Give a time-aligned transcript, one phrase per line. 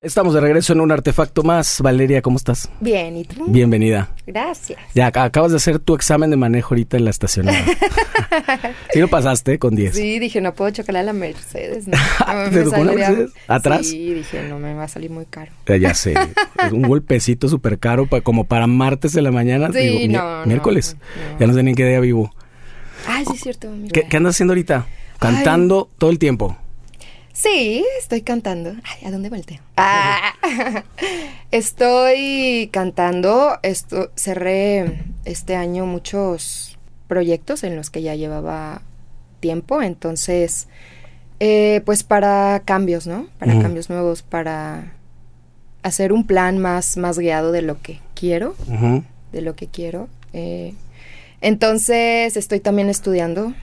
[0.00, 1.80] Estamos de regreso en un artefacto más.
[1.80, 2.70] Valeria, ¿cómo estás?
[2.80, 3.46] Bien, ¿y tú?
[3.48, 4.14] Bienvenida.
[4.28, 4.78] Gracias.
[4.94, 7.64] Ya ac- acabas de hacer tu examen de manejo ahorita en la estacionera.
[8.92, 9.96] ¿Sí lo pasaste con 10?
[9.96, 11.88] Sí, dije, no puedo chocarle a la Mercedes.
[11.88, 11.96] ¿no?
[12.32, 13.30] No, ¿Te tocó saldría- Mercedes?
[13.48, 13.86] ¿Atrás?
[13.88, 15.50] Sí, dije, no me va a salir muy caro.
[15.66, 16.14] Eh, Ya sé.
[16.64, 19.72] Es un golpecito súper caro pa- como para martes de la mañana.
[19.72, 20.96] Sí, digo, no, miércoles.
[21.32, 21.40] no.
[21.40, 22.32] Ya no sé ni en qué día vivo.
[23.08, 23.68] Ay, sí, es cierto.
[23.72, 23.92] mira.
[23.92, 24.86] ¿Qué, qué andas haciendo ahorita?
[25.18, 26.56] Cantando todo el tiempo.
[27.38, 28.74] Sí, estoy cantando.
[28.82, 29.60] Ay, ¿a dónde volteo?
[29.76, 30.34] Ah,
[31.52, 33.60] estoy cantando.
[33.62, 38.82] Esto, cerré este año muchos proyectos en los que ya llevaba
[39.38, 39.82] tiempo.
[39.82, 40.66] Entonces,
[41.38, 43.28] eh, pues para cambios, ¿no?
[43.38, 44.94] Para cambios nuevos, para
[45.84, 48.56] hacer un plan más, más guiado de lo que quiero.
[49.30, 50.08] De lo que quiero.
[50.32, 50.74] Eh,
[51.40, 53.54] entonces estoy también estudiando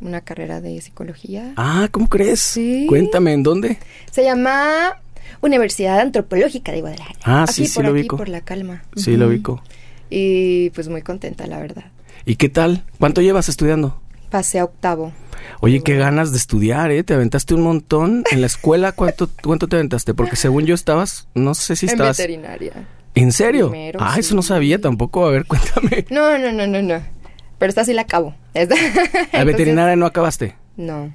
[0.00, 1.52] una carrera de psicología.
[1.56, 2.40] Ah, ¿cómo crees?
[2.40, 2.86] Sí.
[2.88, 3.78] Cuéntame, ¿en dónde?
[4.10, 5.00] Se llama
[5.40, 7.18] Universidad Antropológica de Guadalajara.
[7.24, 8.16] Ah, aquí, sí, sí por lo aquí, ubico.
[8.16, 8.84] por la calma.
[8.96, 9.62] Sí, lo ubico.
[10.10, 11.84] Y pues muy contenta, la verdad.
[12.24, 12.84] ¿Y qué tal?
[12.98, 14.00] ¿Cuánto llevas estudiando?
[14.30, 15.12] Pasé a octavo.
[15.60, 17.04] Oye, qué ganas de estudiar, ¿eh?
[17.04, 18.24] Te aventaste un montón.
[18.30, 20.14] En la escuela, ¿cuánto, cuánto te aventaste?
[20.14, 22.16] Porque según yo estabas, no sé si en estabas...
[22.16, 22.72] veterinaria.
[23.14, 23.70] ¿En serio?
[23.70, 24.20] Primero, ah, sí.
[24.20, 25.26] eso no sabía tampoco.
[25.26, 26.06] A ver, cuéntame.
[26.10, 27.13] No, no, no, no, no.
[27.64, 28.34] Pero esta sí la acabo.
[28.52, 30.54] Esta- ¿La Entonces, veterinaria no acabaste?
[30.76, 31.14] No.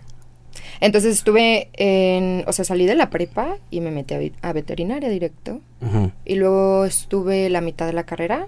[0.81, 5.61] Entonces estuve en, o sea, salí de la prepa y me metí a, veterinaria directo.
[6.25, 8.47] Y luego estuve la mitad de la carrera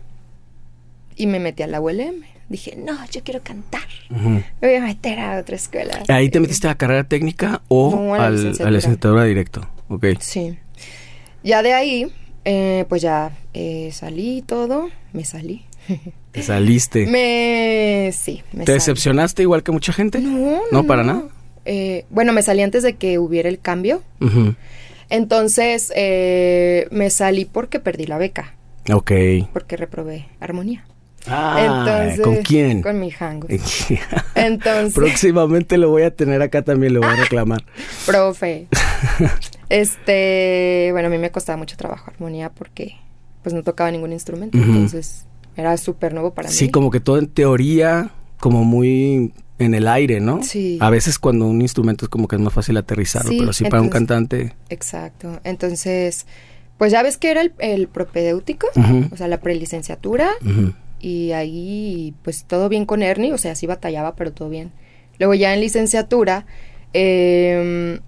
[1.15, 2.23] y me metí a la ULM.
[2.49, 3.83] Dije, no, yo quiero cantar.
[4.09, 6.01] Me voy a meter a otra escuela.
[6.07, 8.65] ¿Ahí te metiste a la carrera técnica o No, a la al- a licenciatura.
[8.71, 9.69] la licenciatura directo?
[9.89, 10.05] Ok.
[10.21, 10.57] Sí.
[11.43, 12.11] Ya de ahí,
[12.45, 14.89] eh, pues ya eh, salí y todo.
[15.13, 15.65] Me salí.
[16.31, 17.05] Te saliste.
[17.07, 18.11] Me...
[18.13, 18.75] Sí, me ¿Te salí.
[18.77, 20.19] decepcionaste igual que mucha gente?
[20.19, 21.23] No, no, ¿No, para nada?
[21.65, 24.01] Eh, bueno, me salí antes de que hubiera el cambio.
[25.09, 28.55] Entonces, eh, me salí porque perdí la beca.
[28.91, 29.11] Ok.
[29.53, 30.85] Porque reprobé armonía.
[31.27, 32.81] Ah, Entonces, ¿con quién?
[32.81, 33.47] Con mi jango.
[34.35, 37.63] Entonces, Próximamente lo voy a tener acá también, le voy a reclamar.
[38.07, 38.67] profe.
[39.69, 42.95] Este, bueno, a mí me costaba mucho trabajo armonía porque
[43.43, 45.25] pues no tocaba ningún instrumento, entonces
[45.55, 46.71] era súper nuevo para Sí, mí.
[46.71, 50.41] como que todo en teoría, como muy en el aire, ¿no?
[50.43, 50.77] Sí.
[50.81, 53.63] A veces cuando un instrumento es como que es más fácil aterrizarlo, Sí, pero sí
[53.65, 54.53] para un cantante.
[54.69, 55.39] Exacto.
[55.43, 56.25] Entonces,
[56.77, 58.67] pues ya ves que era el, el propedéutico,
[59.11, 60.73] o sea, la prelicenciatura ujú.
[60.99, 64.71] y ahí pues todo bien con Ernie, o sea, sí batallaba, pero todo bien.
[65.19, 66.47] Luego ya en licenciatura
[66.93, 67.99] eh,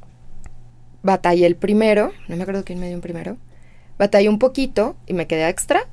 [1.04, 3.38] batallé el primero, no me acuerdo quién me dio un primero,
[4.00, 5.88] batallé un poquito y me quedé extra,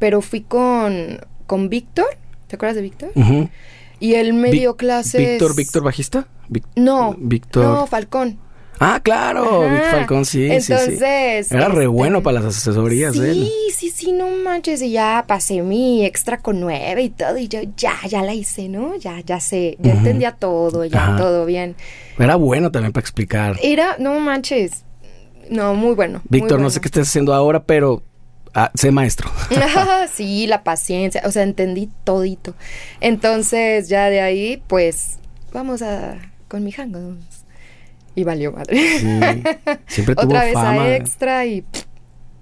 [0.00, 2.06] pero fui con, con Víctor,
[2.48, 3.12] ¿te acuerdas de Víctor?
[4.00, 5.20] Y él me dio clases...
[5.20, 6.26] Víctor, Víctor bajista.
[6.48, 7.64] Vic- No, Víctor.
[7.64, 8.38] no, Falcón.
[8.82, 9.74] Ah, claro, Ajá.
[9.74, 10.72] Vic Falcón, sí, sí, sí.
[10.72, 13.44] Entonces, Era re este, bueno para las asesorías él.
[13.44, 14.80] Sí, sí, sí, no manches.
[14.80, 17.36] Y ya pasé mi extra con nueve y todo.
[17.36, 18.96] Y yo ya, ya la hice, ¿no?
[18.96, 19.76] Ya, ya sé.
[19.80, 21.16] Ya entendía todo, ya Ajá.
[21.18, 21.76] todo bien.
[22.18, 23.58] Era bueno también para explicar.
[23.62, 24.84] Era, no manches.
[25.50, 26.22] No, muy bueno.
[26.30, 28.02] muy Víctor, no sé qué estés haciendo ahora, pero
[28.54, 29.30] ah, sé maestro.
[30.14, 31.22] sí, la paciencia.
[31.24, 32.54] O sea, entendí todito.
[33.00, 35.18] Entonces, ya de ahí, pues,
[35.52, 36.16] vamos a.
[36.48, 37.16] con mi hangos.
[38.14, 38.76] Y valió madre.
[38.98, 39.06] Sí.
[39.86, 40.82] Siempre tuvo Otra vez fama.
[40.82, 41.64] a extra y.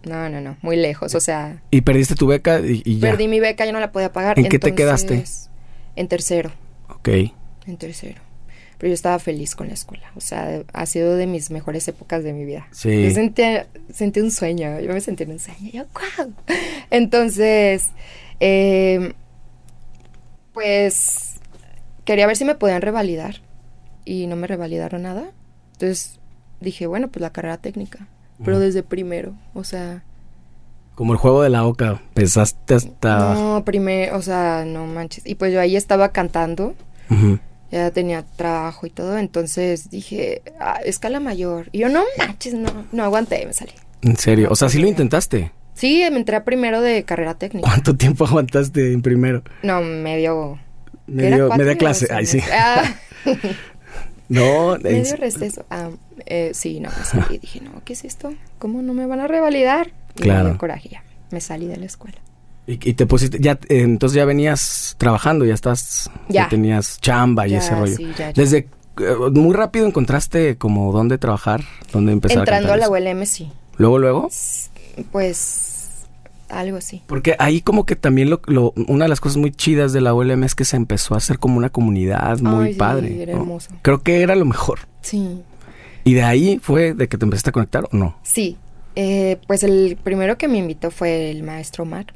[0.04, 0.56] No, no, no.
[0.62, 1.14] Muy lejos.
[1.14, 1.62] O sea.
[1.70, 3.10] Y perdiste tu beca y, y ya.
[3.10, 4.38] Perdí mi beca, ya no la podía pagar.
[4.38, 5.24] ¿En qué te quedaste?
[5.96, 6.52] En tercero,
[6.88, 7.08] Ok.
[7.66, 8.20] en tercero.
[8.78, 10.10] Pero yo estaba feliz con la escuela.
[10.14, 12.68] O sea, ha sido de mis mejores épocas de mi vida.
[12.70, 13.02] Sí.
[13.02, 15.70] Yo sentía, sentí un sueño, yo me sentí en un sueño.
[15.72, 15.84] Yo,
[16.18, 16.32] wow.
[16.90, 17.88] Entonces,
[18.38, 19.14] eh,
[20.52, 21.40] pues,
[22.04, 23.42] quería ver si me podían revalidar.
[24.04, 25.32] Y no me revalidaron nada.
[25.72, 26.20] Entonces,
[26.60, 28.06] dije, bueno, pues la carrera técnica.
[28.44, 30.04] Pero desde primero, o sea...
[30.94, 32.00] Como el juego de la oca.
[32.14, 33.34] Pensaste hasta.
[33.34, 35.26] No, primero, o sea, no manches.
[35.26, 36.74] Y pues yo ahí estaba cantando,
[37.10, 37.38] Ujú.
[37.70, 41.68] Ya tenía trabajo y todo, entonces dije, ah, escala mayor.
[41.72, 43.72] Y yo, no manches, no, no aguanté, me salí.
[44.02, 44.48] En serio.
[44.50, 45.52] O sea, sí lo intentaste.
[45.74, 47.68] Sí, me entré a primero de carrera técnica.
[47.68, 49.42] ¿Cuánto tiempo aguantaste en primero?
[49.62, 50.58] No, medio...
[51.06, 52.08] ¿qué Medio, media clase.
[52.10, 52.40] Ay, sí.
[52.52, 52.82] Ah,
[54.28, 55.64] No, medio receso.
[55.70, 55.88] Ah,
[56.26, 57.38] eh, sí, no, me salí.
[57.42, 58.34] Dije, no, ¿qué es esto?
[58.58, 59.88] ¿Cómo no me van a revalidar?
[60.16, 60.48] Y me Claro.
[60.50, 61.02] dio coraje ya.
[61.30, 62.18] Me salí de la escuela.
[62.68, 63.38] Y, y te pusiste.
[63.40, 66.08] Ya, eh, entonces ya venías trabajando, ya estás.
[66.28, 66.48] Ya.
[66.48, 67.96] tenías chamba y Ya, ese rollo.
[67.96, 68.32] sí, ya, ya.
[68.32, 68.58] Desde.
[68.58, 71.62] eh, muy rápido encontraste como dónde trabajar,
[71.92, 72.88] dónde empezar Entrando a la.
[72.88, 73.50] ULM, sí.
[73.78, 74.28] Luego, luego.
[75.12, 76.04] Pues,
[76.48, 77.02] algo así.
[77.06, 80.14] Porque ahí como que también lo, lo- una de las cosas muy chidas de la
[80.14, 83.22] ULM es que se empezó a hacer como una comunidad muy Ay, sí, padre.
[83.22, 83.40] era ¿no?
[83.40, 83.70] hermoso.
[83.82, 84.80] Creo que era lo mejor.
[85.02, 85.42] Sí.
[86.04, 88.16] ¿Y de ahí fue de que te empezaste a conectar o no?
[88.22, 88.56] Sí,
[88.96, 92.06] Eh, pues el primero que me invitó fue el maestro Omar.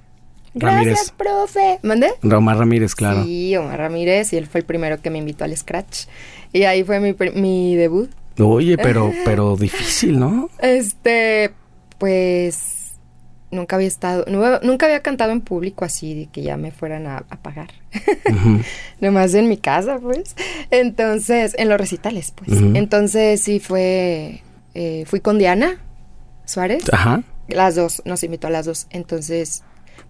[0.54, 0.94] Ramírez.
[0.94, 1.78] Gracias, profe.
[1.82, 2.08] ¿Mandé?
[2.22, 3.24] Omar Ramírez, claro.
[3.24, 6.06] Sí, Omar Ramírez, y él fue el primero que me invitó al Scratch.
[6.52, 8.10] Y ahí fue mi, mi debut.
[8.38, 10.50] Oye, pero, pero difícil, ¿no?
[10.58, 11.52] Este,
[11.98, 12.78] pues
[13.50, 17.06] nunca había estado, nu- nunca había cantado en público así, de que ya me fueran
[17.06, 17.68] a, a pagar.
[19.00, 20.34] Nomás en mi casa, pues.
[20.70, 22.60] Entonces, en los recitales, pues.
[22.74, 24.42] Entonces sí fue,
[24.74, 25.78] eh, fui con Diana
[26.44, 26.84] Suárez.
[26.92, 27.22] Ajá.
[27.48, 28.86] Las dos, nos invitó a las dos.
[28.90, 29.62] Entonces,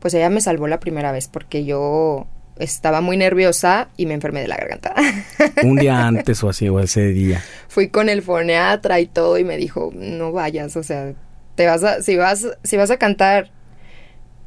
[0.02, 2.26] pues ella me salvó la primera vez porque yo
[2.58, 4.94] estaba muy nerviosa y me enfermé de la garganta.
[5.62, 7.42] Un día antes o así, o ese día.
[7.68, 11.14] Fui con el foneatra y todo y me dijo, no vayas, o sea,
[11.54, 13.50] te vas a, si vas, si vas a cantar,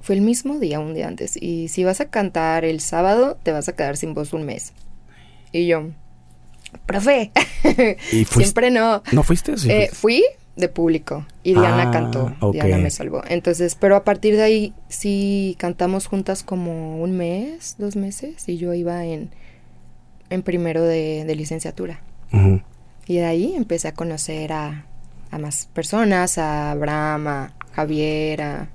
[0.02, 3.52] fue el mismo día, un día antes, y si vas a cantar el sábado, te
[3.52, 4.74] vas a quedar sin voz un mes.
[5.52, 5.90] Y yo,
[6.86, 7.32] profe,
[8.30, 9.02] siempre no.
[9.14, 9.58] ¿No fuiste?
[9.58, 9.96] Sí Eh, fuiste?
[9.96, 10.24] fui
[10.56, 12.32] de público y Diana Ah, cantó.
[12.54, 13.22] Diana me salvó.
[13.28, 18.58] Entonces, pero a partir de ahí sí cantamos juntas como un mes, dos meses y
[18.58, 19.30] yo iba en,
[20.30, 22.02] en primero de, de licenciatura.
[23.08, 24.86] Y de ahí empecé a conocer a,
[25.32, 28.70] a más personas, a Abraham, a Javier, a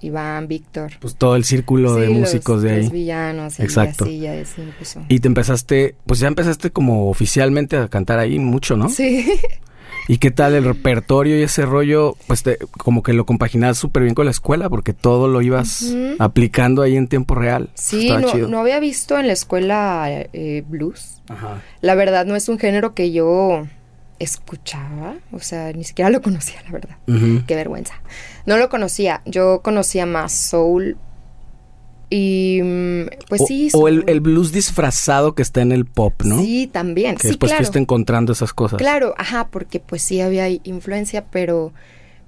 [0.00, 0.92] Iván, Víctor.
[1.00, 2.92] Pues todo el círculo de los- músicos de Los ahí.
[2.92, 4.04] villanos y Exacto.
[4.04, 5.00] así ya así empezó.
[5.08, 8.88] Y te empezaste, pues ya empezaste como oficialmente a cantar ahí mucho, ¿no?
[8.88, 9.26] Sí.
[10.12, 12.16] ¿Y qué tal el repertorio y ese rollo?
[12.26, 15.86] Pues te- como que lo compaginabas súper bien con la escuela porque todo lo ibas
[16.18, 17.70] aplicando ahí en tiempo real.
[17.72, 18.10] Sí,
[18.48, 21.22] no, había visto en la escuela eh, blues.
[21.30, 21.62] Ajá.
[21.80, 23.64] La verdad no es un género que yo
[24.18, 26.96] escuchaba, o sea, ni siquiera lo conocía, la verdad.
[27.46, 27.94] Qué vergüenza.
[28.44, 30.98] No lo conocía, yo conocía más soul
[32.14, 33.70] y mm, pues o, sí.
[33.72, 36.42] o el, el blues disfrazado que está en el pop, ¿no?
[36.42, 37.14] Sí, también.
[37.14, 37.64] Que sí, después claro.
[37.64, 38.76] fuiste encontrando esas cosas.
[38.76, 41.72] Claro, ajá, porque pues sí había influencia, pero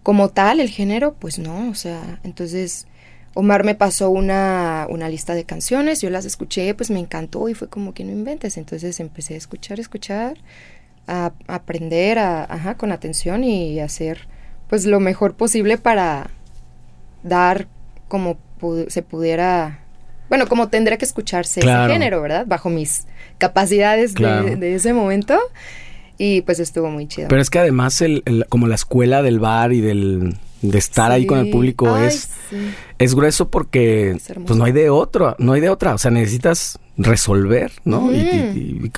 [0.03, 2.87] como tal, el género, pues no, o sea, entonces
[3.35, 7.55] Omar me pasó una, una lista de canciones, yo las escuché, pues me encantó y
[7.55, 10.39] fue como que no inventes, entonces empecé a escuchar, escuchar,
[11.07, 14.29] a, a aprender, a, ajá, con atención y hacer
[14.67, 16.31] pues lo mejor posible para
[17.23, 17.69] dar
[18.09, 19.81] como pu- se pudiera,
[20.31, 21.85] bueno, como tendría que escucharse Claro.
[21.85, 22.47] ese género, ¿verdad?
[22.47, 23.07] Bajo mis
[23.39, 25.39] capacidades de- de, ese momento.
[26.17, 27.27] Y pues estuvo muy chido.
[27.29, 30.37] Pero es que además el, el- como la escuela del bar y del
[30.71, 32.57] de estar ahí con el público Ay, es sí.
[32.99, 36.11] es grueso porque Es pues no hay de otro, no hay de otra, o sea,
[36.11, 38.13] necesitas resolver, ¿no?
[38.13, 38.91] Y- y,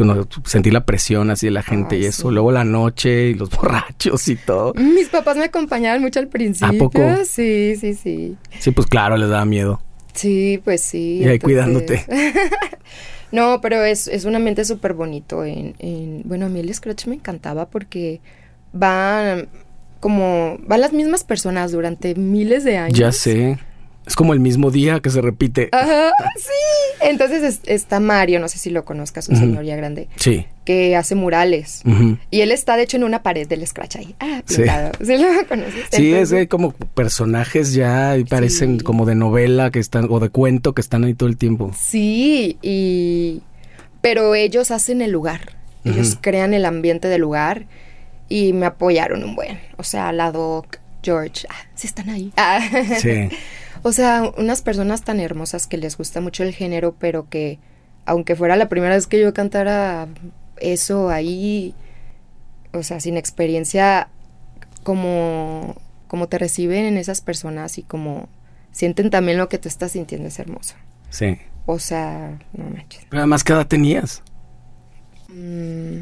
[0.45, 2.35] sentir la presión así de la gente Ay, y eso, sí.
[2.35, 4.75] luego la noche y los borrachos y todo.
[4.75, 6.79] Mis papás me acompañaban mucho al principio.
[6.79, 7.01] poco?
[7.25, 8.37] Sí, sí, sí.
[8.59, 9.81] Sí, pues claro, les daba miedo.
[10.15, 11.19] Sí, pues sí.
[11.21, 12.05] Y ahí entonces- cuidándote.
[13.33, 15.45] no, pero es, es un ambiente súper bonito.
[15.45, 18.21] En, en- bueno, a mí el Scratch me encantaba porque
[18.73, 19.49] van
[20.07, 20.57] como...
[20.69, 22.97] Van las mismas personas durante miles de años.
[22.97, 23.59] Ya sé.
[24.07, 25.69] Es como el mismo día que se repite.
[25.73, 26.53] Ajá, sí.
[27.09, 30.47] Entonces es- está Mario, no sé si lo conozcas, un señor ya grande, Sí.
[30.65, 31.83] que hace murales.
[32.31, 34.15] Y él está, de hecho, en una pared del Scratch ahí.
[34.21, 34.59] Ah, Sí.
[34.59, 34.93] pintado.
[35.05, 35.87] ¿Sí lo conoces?
[35.91, 38.85] Sí, es de como personajes ya y parecen Sí.
[38.85, 41.73] como de novela que están o de cuento que están ahí todo el tiempo.
[41.77, 43.43] Sí, y...
[44.03, 45.57] Pero ellos hacen el lugar.
[45.85, 47.67] Ellos crean el ambiente del lugar
[48.29, 49.61] y me apoyaron un buen.
[49.77, 52.33] O sea, la Doc, George, ah, sí están ahí.
[52.37, 52.61] Ah.
[53.01, 53.29] Sí.
[53.83, 57.59] o sea, unas personas tan hermosas que les gusta mucho el género, pero que
[58.05, 60.09] aunque fuera la primera vez que yo cantara
[60.59, 61.75] eso ahí,
[62.73, 64.09] o sea, sin experiencia,
[64.83, 68.29] como, como te reciben esas personas y como
[68.71, 70.77] sienten también lo que tú estás sintiendo es hermoso.
[71.11, 71.39] Sí.
[71.67, 73.05] O sea, no manches.
[73.09, 74.23] Pero además, ¿qué edad tenías?
[75.29, 76.01] Mm,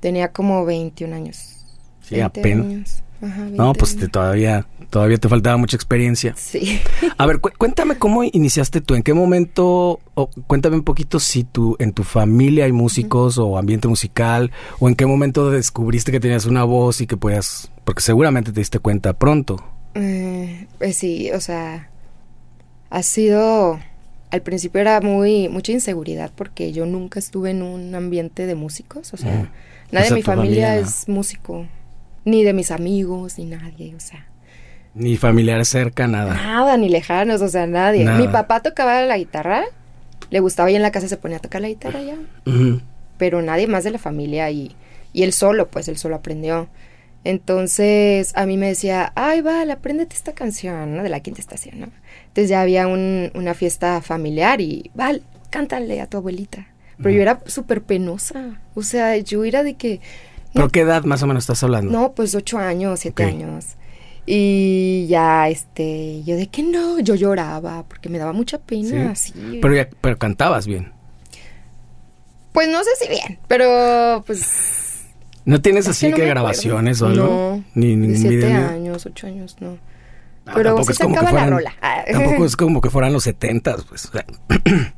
[0.00, 1.64] tenía como 21 años.
[2.02, 2.66] Sí, 20 apenas.
[2.66, 3.02] años.
[3.20, 6.34] Ajá, 20 No, pues te, todavía, todavía te faltaba mucha experiencia.
[6.36, 6.80] Sí.
[7.18, 11.42] A ver, cu- cuéntame cómo iniciaste tú, en qué momento, o cuéntame un poquito si
[11.42, 16.20] tú, en tu familia hay músicos o ambiente musical, o en qué momento descubriste que
[16.20, 19.64] tenías una voz y que podías, porque seguramente te diste cuenta pronto.
[19.94, 21.90] Eh, pues sí, o sea,
[22.90, 23.80] ha sido...
[24.30, 29.14] Al principio era muy mucha inseguridad porque yo nunca estuve en un ambiente de músicos,
[29.14, 29.48] o sea, Ujú.
[29.92, 30.88] Nadie O sea, de mi familia familia no.
[30.88, 31.66] es músico,
[32.24, 34.26] ni de mis amigos, ni nadie, o sea,
[34.94, 36.34] Ni familiar cerca, nada.
[36.34, 38.04] nada, ni lejanos, o sea, nadie.
[38.04, 38.18] Nada.
[38.18, 39.64] Mi papá tocaba la guitarra,
[40.30, 42.16] le gustaba y en la casa se ponía a tocar la guitarra ya,
[43.16, 44.74] pero nadie más de la familia y,
[45.12, 46.68] y él solo, pues él solo aprendió.
[47.24, 51.02] Entonces a mí me decía, ay, vale, apréndete esta canción, ¿no?
[51.02, 51.88] De la quinta estación, ¿no?
[52.28, 56.66] Entonces ya había un- una fiesta familiar y, vale, cántale a tu abuelita.
[56.98, 60.00] Pero yo era súper penosa, o sea, yo era de que,
[60.52, 61.92] ¿Pero qué edad más o menos estás hablando?
[61.92, 63.76] no, pues ocho años, siete años.
[64.26, 69.14] Y ya, este, yo de que no, yo lloraba porque me daba mucha pena.
[69.14, 69.32] Sí.
[69.32, 69.58] Sí.
[69.62, 70.92] Pero, ya, pero cantabas bien.
[72.52, 75.04] Pues no sé si bien, pero pues
[75.44, 76.42] ¿No tienes Es así que no que, me acuerdo.
[76.42, 77.24] grabaciones o algo?
[77.26, 78.68] No, Ni, ni siete video.
[78.68, 79.78] años, ocho años, no.
[80.44, 81.74] Ah, Pero tampoco sí es como que sacaba la fueran- rola.
[81.80, 82.04] Ah.
[82.12, 84.10] Tampoco es como que fueran los setentas, pues.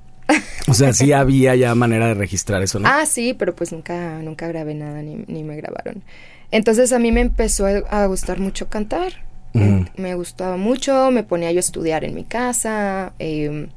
[0.68, 2.88] O sea, sí había ya manera de registrar eso, ¿no?
[2.88, 6.02] Ah, sí, pero pues nunca, nunca grabé nada ni, ni me grabaron.
[6.50, 9.12] Entonces a mí me empezó a, gustar mucho cantar.
[9.52, 13.12] Me gustaba mucho, me ponía yo a estudiar en mi casa.
[13.18, 13.68] eh,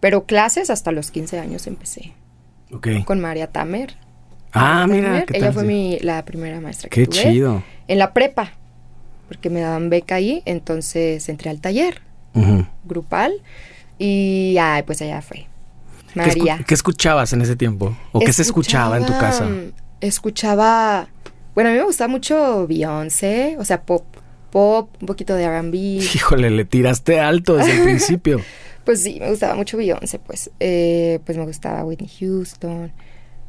[0.00, 2.12] pero clases hasta los 15 años empecé.
[2.72, 2.88] ok.
[3.04, 3.96] Con María Tamer.
[4.52, 5.54] Ah, mira, Tamer, ¿qué Ella tal?
[5.54, 5.68] fue Sí.
[5.68, 7.22] mi, la primera maestra que Qué tuve.
[7.22, 7.62] chido.
[7.86, 8.52] En la prepa.
[9.28, 12.00] Porque me daban beca ahí, entonces entré al taller
[12.84, 13.32] grupal.
[13.98, 15.46] Y ay, pues allá fue.
[16.14, 16.64] ¿Qué, escu- María.
[16.66, 17.96] qué escuchabas en ese tiempo?
[18.12, 19.46] ¿O qué se escuchaba en tu casa?
[20.00, 21.08] Escuchaba.
[21.54, 24.04] Bueno, a mí me gustaba mucho Beyoncé, o sea, pop,
[24.50, 25.74] pop, un poquito de RB.
[26.14, 28.40] Híjole, le tiraste alto desde el principio.
[28.84, 30.50] Pues sí, me gustaba mucho Beyoncé, pues.
[30.58, 32.92] Eh, pues me gustaba Whitney Houston.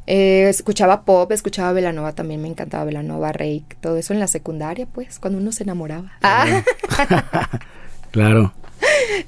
[0.06, 4.86] Eh, escuchaba pop, escuchaba Velanova también, me encantaba Velanova, Rake, todo eso en la secundaria,
[4.86, 6.12] pues, cuando uno se enamoraba.
[6.22, 6.62] Ah,
[8.10, 8.52] Claro.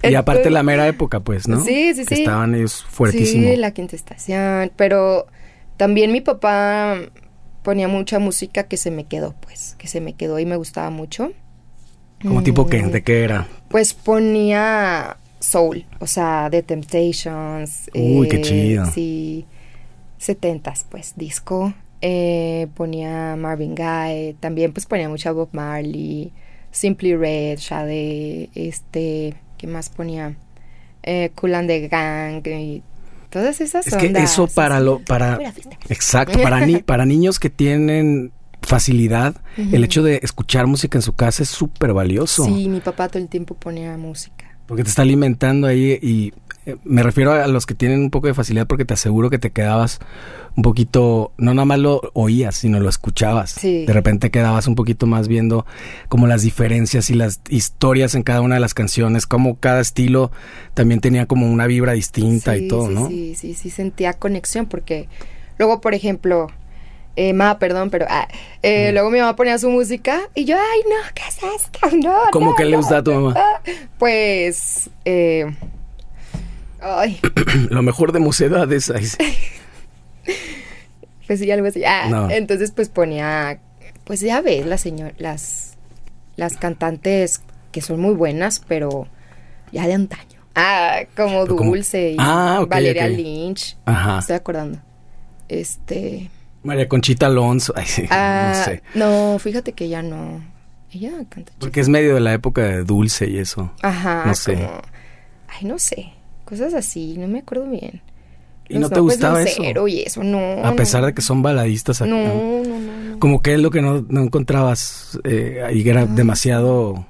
[0.02, 1.60] Y aparte la mera época, pues, ¿no?
[1.64, 2.22] Sí, sí, Que sí.
[2.22, 3.50] estaban ellos fuertísimos.
[3.50, 4.72] Sí, la quinta estación.
[4.76, 5.26] Pero
[5.76, 6.96] también mi papá
[7.62, 10.90] ponía mucha música que se me quedó, pues, que se me quedó y me gustaba
[10.90, 11.32] mucho.
[12.22, 13.48] Como tipo que, Mm, ¿de qué era?
[13.68, 17.90] Pues ponía soul, o sea, The Temptations.
[17.94, 18.86] Uy, qué chido.
[18.86, 19.46] Sí,
[20.18, 21.74] setentas, pues, disco.
[22.00, 26.32] Eh, ponía Marvin Gaye, también pues ponía mucha Bob Marley,
[26.70, 29.34] Simply Red, Sade, este,
[29.64, 30.36] ¿qué más ponía?
[31.02, 32.82] Eh, Cool and the Gang y
[33.30, 35.38] todas esas Es que eso para lo, para,
[35.88, 38.30] exacto, para ni, para niños que tienen
[38.60, 42.44] facilidad, el hecho de escuchar música en su casa es súper valioso.
[42.44, 44.43] Sí, mi papá todo el tiempo ponía música.
[44.66, 46.32] Porque te está alimentando ahí y
[46.66, 49.38] eh, me refiero a los que tienen un poco de facilidad porque te aseguro que
[49.38, 50.00] te quedabas
[50.56, 53.50] un poquito, no nada más lo oías, sino lo escuchabas.
[53.50, 53.84] Sí.
[53.84, 55.66] De repente quedabas un poquito más viendo
[56.08, 60.30] como las diferencias y las historias en cada una de las canciones, como cada estilo
[60.72, 63.08] también tenía como una vibra distinta y todo, sí, ¿no?
[63.08, 65.08] Sí, sí, sí, sentía conexión porque
[65.58, 66.48] luego, por ejemplo,
[67.16, 68.26] eh, ma, perdón, pero ah,
[68.62, 71.78] eh, luego mi mamá ponía su música y yo, ay, no, ¿qué es esto?
[72.02, 73.34] No, ¿Cómo no, que le gusta a tu mamá?
[73.36, 73.60] ah".
[73.98, 75.46] Pues, eh,
[76.80, 77.20] ay,
[77.70, 78.90] Lo mejor de mocedades.
[78.90, 79.18] ay, sí.
[81.26, 81.84] pues sí, algo así.
[81.84, 82.30] Ah, No.
[82.30, 83.58] Entonces, pues ponía,
[84.04, 85.76] pues ya ves, las señor, las,
[86.36, 87.42] las cantantes
[87.72, 89.08] que son muy buenas, pero
[89.72, 90.40] ya de antaño.
[90.54, 93.08] Ah, como Pero como- Dulce y Ah, Valeria.
[93.08, 93.76] Lynch.
[93.86, 94.18] Ajá.
[94.20, 94.78] Estoy acordando.
[95.48, 96.30] Este.
[96.64, 97.72] María Conchita Alonso.
[97.76, 98.82] Ay, sí, ah, no sé.
[98.94, 100.42] no, fíjate que ya no.
[100.92, 101.60] Ella canta chido.
[101.60, 103.72] Porque es medio de la época de Dulce y eso.
[103.82, 104.54] Ajá, no sé.
[104.54, 104.82] como.
[105.48, 106.12] Ay, no sé.
[106.44, 108.02] Cosas así, no me acuerdo bien.
[108.68, 109.58] ¿Y no te gustaba eso?
[109.60, 110.64] Lucero y eso, no.
[110.64, 111.08] A pesar no.
[111.08, 112.00] de que son baladistas.
[112.00, 113.10] acá, No, no, no.
[113.10, 113.18] no.
[113.18, 117.06] Como que es lo que no, no encontrabas eh, ahí era demasiado,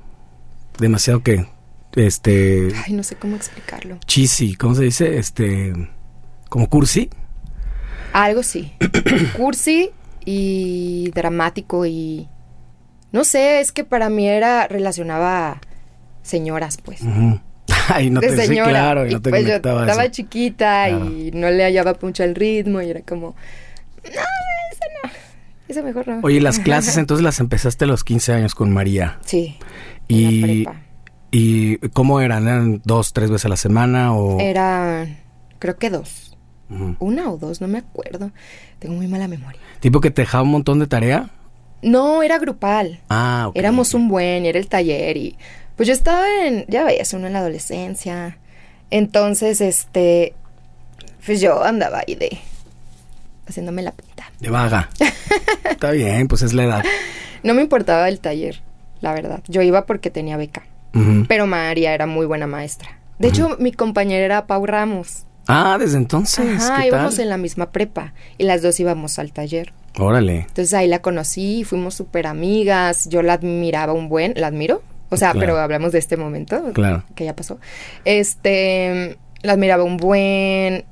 [0.79, 1.47] demasiado que,
[1.95, 3.99] este, Ay, no sé cómo explicarlo.
[4.07, 5.17] cheesy, ¿cómo se dice?
[5.19, 5.73] Este,
[6.49, 7.09] como cursi.
[8.15, 8.73] Algo sí.
[9.37, 9.91] Cursi
[10.25, 12.29] y dramático y.
[13.13, 14.67] No sé, es que para mí era.
[14.69, 15.61] relacionaba
[16.23, 17.03] señoras, pues.
[17.03, 17.41] Ujú.
[17.89, 18.71] Ay, no de te sí, señora.
[18.71, 20.11] claro, y no te pues yo estaba eso.
[20.13, 21.07] chiquita Claro.
[21.11, 23.35] y no le hallaba mucho el ritmo y era como,
[24.05, 25.11] no, eso no,
[25.69, 26.21] eso mejor no.
[26.23, 29.19] Oye, las clases entonces las empezaste a los 15 años con María.
[29.25, 29.59] Sí.
[30.09, 30.67] Y,
[31.31, 32.47] y ¿cómo eran?
[32.49, 34.39] ¿Eran dos, tres veces a la semana o...?
[34.41, 35.07] Era,
[35.59, 36.34] creo que dos.
[36.99, 38.31] Una o dos, no me acuerdo.
[38.79, 39.61] Tengo muy mala memoria.
[39.81, 41.31] ¿Tipo que te dejaba un montón de tarea?
[41.83, 43.01] No, era grupal.
[43.09, 43.57] Ah, ok.
[43.57, 45.37] Éramos un buen era el taller y
[45.77, 48.39] pues yo estaba en, ya ves, uno en la adolescencia.
[48.91, 50.35] Entonces, este,
[51.25, 52.39] pues yo andaba ahí de,
[53.47, 54.31] haciéndome la pinta.
[54.41, 54.89] De vaga.
[55.71, 56.85] Está bien, pues es la edad.
[57.43, 58.63] No me importaba el taller,
[59.01, 59.43] la verdad.
[59.49, 60.65] Yo iba porque tenía beca.
[61.27, 63.01] Pero María era muy buena maestra.
[63.19, 65.27] De hecho, mi compañera era Pau Ramos.
[65.47, 66.63] Ah, desde entonces.
[66.63, 67.25] Ajá, ¿qué íbamos tal?
[67.25, 69.73] en la misma prepa y las dos íbamos al taller.
[69.99, 70.41] Órale.
[70.41, 75.17] Entonces ahí la conocí, fuimos súper amigas, yo la admiraba un buen, la admiro, o
[75.17, 75.41] sea, Claro.
[75.47, 77.05] pero hablamos de este momento Claro.
[77.15, 77.59] que ya pasó.
[78.05, 80.85] Este, la admiraba un buen,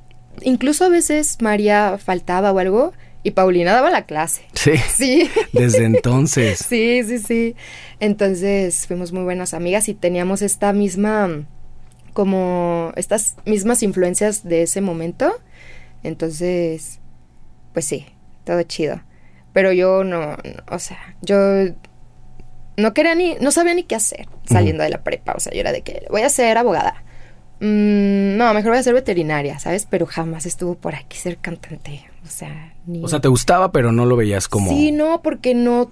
[0.42, 2.92] incluso a veces María faltaba o algo
[3.24, 4.42] y Paulina daba la clase.
[4.52, 4.72] Sí.
[4.94, 5.30] Sí.
[5.52, 6.58] Desde entonces.
[6.68, 7.56] Sí, sí, sí.
[8.00, 11.28] Entonces fuimos muy buenas amigas y teníamos esta misma,
[12.12, 15.32] como estas mismas influencias de ese momento.
[16.02, 17.00] Entonces,
[17.72, 18.06] pues sí,
[18.44, 19.00] todo chido.
[19.52, 20.36] Pero yo no, no,
[20.70, 21.36] o sea, yo
[22.76, 25.34] no quería ni, no sabía ni qué hacer saliendo de la prepa.
[25.36, 27.02] O sea, yo era de que voy a ser abogada.
[27.60, 29.86] Mm, no, mejor voy a ser veterinaria, ¿sabes?
[29.88, 32.04] Pero jamás estuvo por aquí ser cantante.
[32.24, 33.04] O sea, ni...
[33.04, 34.70] O sea, te gustaba, pero no lo veías como...
[34.70, 35.90] Sí, no, porque no...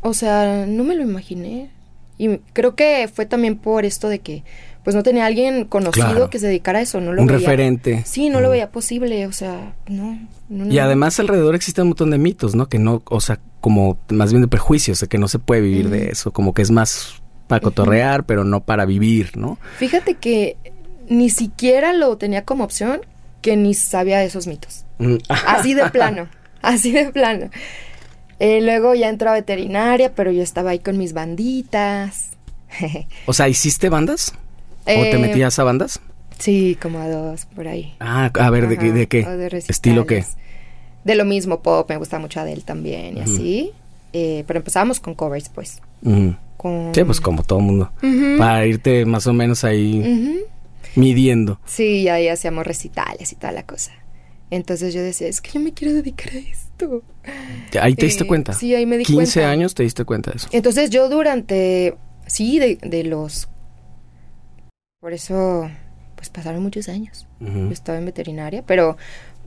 [0.00, 1.70] O sea, no me lo imaginé.
[2.18, 4.42] Y creo que fue también por esto de que
[4.84, 6.30] pues no tenía alguien conocido Claro.
[6.30, 7.38] que se dedicara a eso, no lo un veía.
[7.40, 8.02] referente.
[8.06, 10.18] Sí, no lo veía posible, o sea, no.
[10.48, 12.68] no, Y además alrededor existe un montón de mitos, ¿no?
[12.68, 15.88] Que no, o sea, como más bien de prejuicios, de que no se puede vivir
[15.88, 17.14] de eso, como que es más
[17.48, 19.58] para cotorrear, pero no para vivir, ¿no?
[19.78, 20.56] Fíjate que
[21.08, 23.00] ni siquiera lo tenía como opción,
[23.40, 24.84] que ni sabía de esos mitos.
[24.98, 25.16] Mm.
[25.28, 26.28] Así de plano,
[26.62, 27.48] así de plano.
[28.38, 32.30] Eh, luego ya entró a veterinaria, pero yo estaba ahí con mis banditas.
[33.26, 34.34] O sea, ¿hiciste bandas?
[34.86, 36.00] ¿O te Eh, metías a bandas?
[36.38, 37.94] Sí, como a dos, por ahí.
[38.00, 39.26] Ah, a ver, ¿de, qué- Ajá, de qué?
[39.26, 39.70] o de recitales.
[39.70, 40.24] ¿Estilo qué?
[41.04, 43.72] De lo mismo, pop, me gusta mucho Adele también y así.
[44.12, 45.80] Eh, pero empezábamos con covers, pues.
[46.56, 46.94] Con...
[46.94, 47.90] Sí, pues como todo mundo.
[48.38, 50.44] Para irte más o menos ahí
[50.96, 51.60] midiendo.
[51.66, 53.92] Sí, y ahí hacíamos recitales y toda la cosa.
[54.50, 57.02] Entonces yo decía, es que yo me quiero dedicar a esto.
[57.80, 58.52] Ahí te diste Eh, cuenta.
[58.52, 59.50] sí, ahí me di 15 cuenta.
[59.50, 60.48] años te diste cuenta de eso.
[60.52, 63.48] Entonces yo durante, sí, de, de los...
[65.04, 65.68] Por eso,
[66.16, 67.26] pues pasaron muchos años.
[67.38, 67.66] Ujú.
[67.66, 68.96] Yo estaba en veterinaria, pero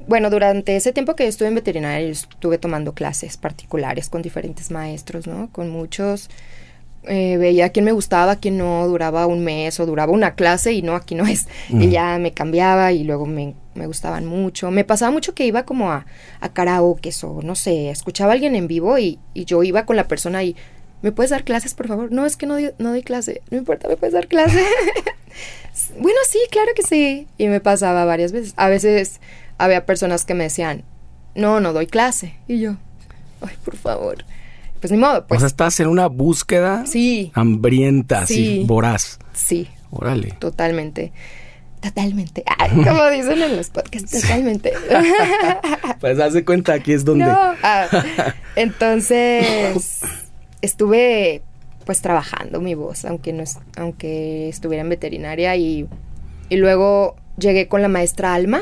[0.07, 4.21] bueno, durante ese tiempo que yo estuve en veterinaria, yo estuve tomando clases particulares con
[4.21, 5.49] diferentes maestros, ¿no?
[5.51, 6.29] Con muchos.
[7.05, 10.83] eh, veía quién me gustaba, quién no, duraba un mes o duraba una clase y
[10.83, 11.47] no, aquí no es.
[11.69, 14.69] Y ya me cambiaba y luego me, me gustaban mucho.
[14.69, 16.05] Me pasaba mucho que iba como a,
[16.39, 19.95] a karaoke o no sé, escuchaba a alguien en vivo y, y yo iba con
[19.95, 20.55] la persona y,
[21.01, 22.11] ¿me puedes dar clases, por favor?
[22.11, 23.41] No, es que no, doy- no doy clase.
[23.51, 24.63] No importa, ¿me puedes dar clase?
[25.99, 27.27] bueno, sí, claro que sí.
[27.37, 28.53] Y me pasaba varias veces.
[28.57, 29.19] A veces
[29.57, 30.83] había personas que me decían,
[31.35, 32.35] no, no doy clase.
[32.47, 32.75] Y yo,
[33.41, 34.25] ay, por favor.
[34.79, 38.63] Pues ni modo, pues o sea, estás en una búsqueda sí, hambrienta, así, Sí.
[38.67, 39.17] voraz.
[39.33, 40.33] sí, Órale.
[40.39, 41.11] totalmente.
[41.81, 42.43] Totalmente.
[42.59, 44.73] Ay, como dicen en los podcasts, totalmente.
[45.99, 47.25] Pues haz de cuenta, aquí es donde.
[47.25, 47.37] No.
[47.63, 47.87] Ah,
[48.55, 49.99] entonces,
[50.61, 51.41] estuve
[51.85, 55.87] pues trabajando mi voz, aunque no es, aunque estuviera en veterinaria y,
[56.49, 58.61] y luego llegué con la maestra Alma,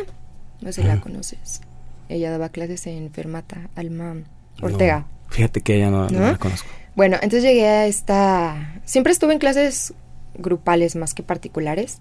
[0.62, 1.62] no sé si la conoces.
[2.08, 4.16] Ella daba clases en Fermata, Alma
[4.62, 5.00] Ortega.
[5.00, 6.32] No, fíjate que ella no, no ¿No?
[6.32, 6.70] la conozco.
[6.96, 8.80] Bueno, entonces llegué a esta...
[8.86, 9.94] Siempre estuve en clases
[10.38, 12.00] grupales más que particulares.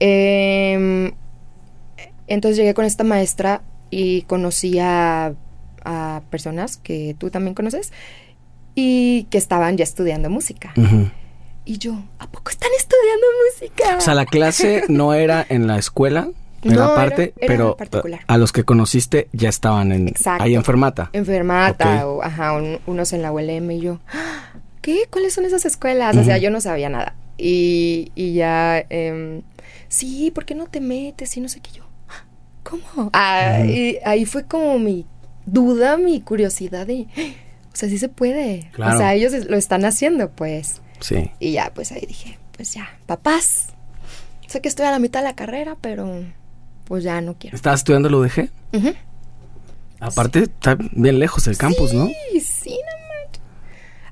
[0.00, 1.12] Em,
[2.26, 5.34] entonces llegué con esta maestra y conocí a,
[5.84, 7.92] a personas que tú también conoces
[8.76, 10.72] y que estaban ya estudiando música.
[11.64, 13.96] Y yo, ¿a poco están estudiando música?
[13.98, 16.28] O sea, la clase no era en la escuela,
[16.62, 18.20] No, era era- aparte, era pero particular.
[18.20, 20.44] eh, a los que conociste ya estaban en, Exacto.
[20.44, 21.10] ahí en Fermata.
[21.12, 22.18] enfermata Ok.
[22.18, 25.08] o ajá, un- unos en la ULM y yo, "Ah, ¿qué?
[25.10, 26.16] ¿Cuáles son esas escuelas?
[26.16, 27.16] O sea, yo no sabía nada.
[27.38, 29.42] Y, y ya, em,
[29.88, 31.36] sí, ¿por qué no te metes?
[31.36, 32.24] Y no sé qué yo, "Ah,
[32.62, 33.10] ¿cómo?
[33.12, 35.04] Ah, y ahí fue como mi
[35.46, 37.06] duda, mi curiosidad de,
[37.76, 38.70] o sea, sí se puede.
[38.72, 38.94] Claro.
[38.94, 40.80] O sea, ellos lo están haciendo, pues.
[41.00, 41.30] Sí.
[41.38, 43.66] Y ya, pues ahí dije, pues ya, papás,
[44.46, 46.24] sé que estoy a la mitad de la carrera, pero
[46.84, 47.54] pues ya no quiero.
[47.54, 48.48] ¿Estabas estudiando el UDG?
[48.72, 48.94] Ujú.
[50.00, 52.06] Aparte, está bien lejos el campus, ¿no?
[52.06, 53.42] Sí, sí, no manches.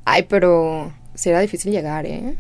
[0.05, 2.35] Ay, pero sí era difícil llegar, ¿eh?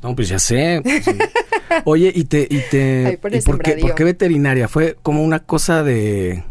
[0.00, 0.80] No, pues ya sé.
[0.84, 1.04] pues.
[1.86, 4.68] Oye, y te, y te, Ahí por ¿y qué, por qué veterinaria?
[4.68, 6.44] Fue como una cosa de,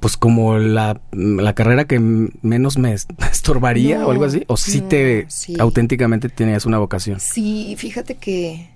[0.00, 4.44] pues como la, la carrera que menos me es- me estorbaría No, o algo así.
[4.48, 5.56] O sí no, te, sí.
[5.60, 7.20] auténticamente tenías una vocación.
[7.20, 8.70] Sí, fíjate que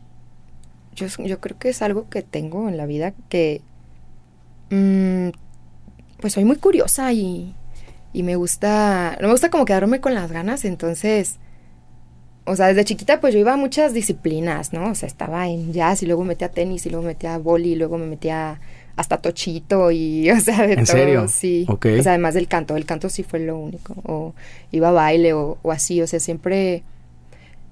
[0.95, 3.63] yo, yo creo que es algo que tengo en la vida que
[4.71, 5.29] mm,
[6.21, 7.55] pues soy muy curiosa y,
[8.13, 11.37] y me gusta, no me gusta como quedarme con las ganas, entonces,
[12.47, 14.91] o sea, desde chiquita pues yo iba a muchas disciplinas, ¿no?
[14.91, 17.27] O sea, estaba en jazz y luego me metí a tenis y luego me metí
[17.27, 18.61] a boli y luego me metí a
[18.97, 21.29] hasta tochito y, o sea, de ¿En todo, serio?
[21.29, 21.67] sí.
[21.69, 21.87] Ok.
[21.99, 24.35] O sea, además del canto, el canto sí fue lo único, o
[24.73, 26.83] iba a baile o, o así, o sea, siempre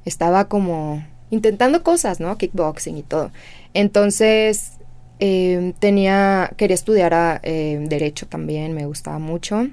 [0.05, 2.37] estaba como intentando cosas, ¿no?
[2.37, 3.31] Kickboxing y todo.
[3.75, 4.73] Entonces,
[5.19, 9.69] eh, tenía, quería estudiar a, eh, derecho también, me gustaba mucho.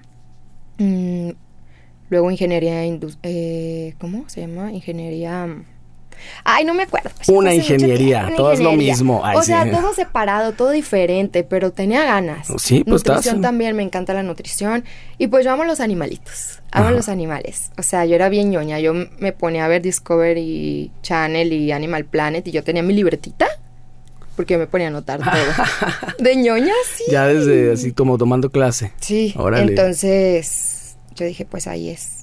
[0.77, 1.31] Mm,
[2.09, 2.85] luego ingeniería,
[3.23, 4.71] eh, ¿cómo se llama?
[4.71, 5.63] Ingeniería...
[6.43, 7.10] Ay, no me acuerdo.
[7.27, 9.21] Una mucho ingeniería, todo es lo mismo.
[9.23, 9.47] Ay, o sí.
[9.47, 12.47] sea, todo separado, todo diferente, pero tenía ganas.
[12.58, 14.84] Sí, pues, Nutrición también, me encanta la nutrición.
[15.17, 16.95] Y pues yo amo los animalitos, amo Ajá.
[16.95, 17.71] los animales.
[17.77, 22.05] O sea, yo era bien ñoña, yo me ponía a ver Discovery Channel y Animal
[22.05, 23.47] Planet y yo tenía mi libretita
[24.36, 26.13] porque me ponía a anotar todo.
[26.19, 27.03] De ñoña, sí.
[27.12, 28.93] Ya desde así como tomando clase.
[29.01, 29.63] Sí, Órale.
[29.69, 32.18] entonces yo dije, pues ahí es.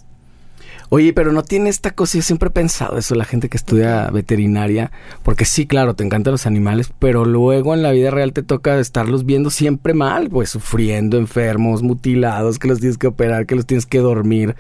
[0.89, 4.09] Oye, pero no tiene esta cosa, yo siempre he pensado eso, la gente que estudia
[4.11, 8.43] veterinaria, porque sí, claro, te encantan los animales, pero luego en la vida real te
[8.43, 13.57] toca estarlos viendo siempre mal, pues sufriendo, enfermos, mutilados, que los tienes que operar, que
[13.57, 14.55] los tienes que dormir.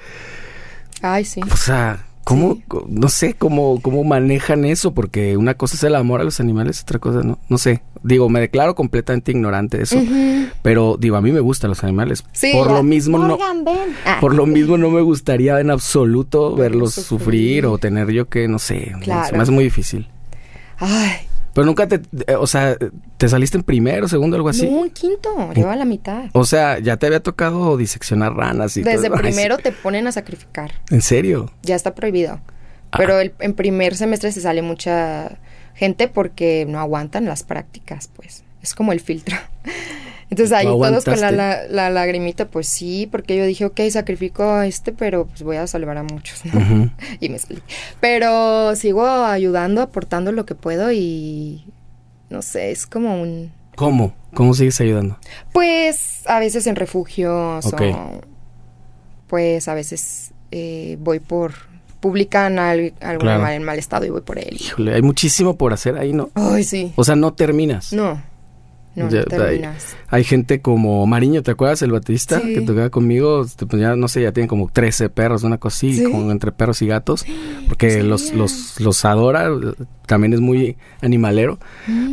[1.02, 1.40] Ay, sí.
[1.52, 2.58] O sea, ¿cómo,
[2.88, 4.92] no sé cómo, cómo manejan eso?
[4.92, 7.82] Porque una cosa es el amor a los animales, otra cosa no, no sé.
[8.02, 10.02] Digo, me declaro completamente ignorante de eso,
[10.62, 12.24] pero digo, a mí me gustan los animales.
[12.32, 13.64] Sí, por lo mismo no, Morgan.
[14.04, 14.18] Ah.
[14.20, 17.06] por lo mismo no me gustaría en absoluto verlos sufrir.
[17.20, 19.28] sufrir o tener yo que, no sé, Claro.
[19.28, 20.08] se me hace muy difícil.
[20.78, 21.25] Ay,
[21.57, 22.77] Pero nunca te, eh, o sea,
[23.16, 24.69] te saliste en primero, segundo, algo así.
[24.71, 26.27] no, un quinto, lleva la mitad.
[26.35, 29.16] O sea, ya te había tocado diseccionar ranas y Desde todo.
[29.23, 30.73] Primero te ponen a sacrificar.
[30.90, 31.51] ¿En serio?
[31.62, 32.40] Ya está prohibido.
[32.90, 32.99] Ah.
[32.99, 35.38] Pero el- en primer semestre se sale mucha
[35.75, 38.45] gente porque no aguantan las prácticas, pues.
[38.62, 39.37] Es como el filtro.
[40.28, 43.80] Entonces ahí ¿Tú todos con la, la, la lagrimita, pues sí, porque yo dije, ok,
[43.90, 46.90] sacrifico a este, pero pues voy a salvar a muchos, ¿no?
[47.20, 47.60] Y me salí.
[48.00, 51.64] Pero sigo ayudando, aportando lo que puedo y
[52.28, 53.52] no sé, es como un...
[53.76, 54.14] ¿Cómo?
[54.34, 55.18] ¿Cómo sigues ayudando?
[55.52, 58.20] Pues a veces en refugios o
[59.28, 61.52] pues a veces eh, voy por...
[62.00, 63.36] Publican al- algún Claro.
[63.36, 64.56] animal en mal estado y voy por él.
[64.60, 66.28] Híjole, hay muchísimo por hacer ahí, ¿no?
[66.34, 66.92] Ay, sí.
[66.94, 67.92] O sea, no terminas.
[67.92, 68.22] No,
[68.96, 69.96] no, Ya, no terminas.
[70.09, 71.82] Hay gente como Mariño, ¿te acuerdas?
[71.82, 72.54] El baterista Sí.
[72.54, 75.76] que tocaba conmigo, este, pues ya no sé, ya tienen como 13 perros, una cosa
[75.76, 76.04] así, Sí.
[76.04, 77.24] como entre perros y gatos,
[77.68, 79.48] porque los, los, los adora,
[80.06, 81.59] también es muy animalero,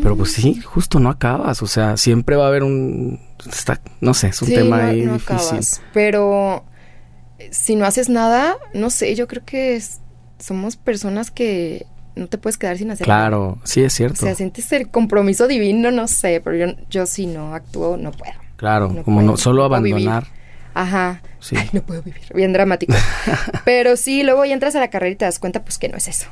[0.02, 3.20] pero pues sí, justo no acabas, o sea, siempre va a haber un,
[3.50, 5.36] está, no sé, es un tema no- ahí no difícil.
[5.38, 5.82] acabas.
[5.94, 6.66] Pero
[7.40, 10.02] eh, si no haces nada, no sé, yo creo que es-
[10.40, 13.22] somos personas que no te puedes quedar sin hacer nada.
[13.22, 14.16] Claro, sí es O cierto.
[14.26, 18.34] sea, sientes el compromiso divino, no sé, pero yo, yo si no actúo, no puedo.
[18.56, 19.94] claro, no como puedo, no solo vivir.
[20.08, 20.28] abandonar.
[20.76, 21.22] Ajá.
[21.40, 21.56] Sí.
[21.58, 22.22] Ay, no puedo vivir.
[22.34, 22.94] Bien dramático.
[23.66, 25.98] Pero sí, luego ya entras a la carrera y te das cuenta, pues que no
[25.98, 26.28] es eso.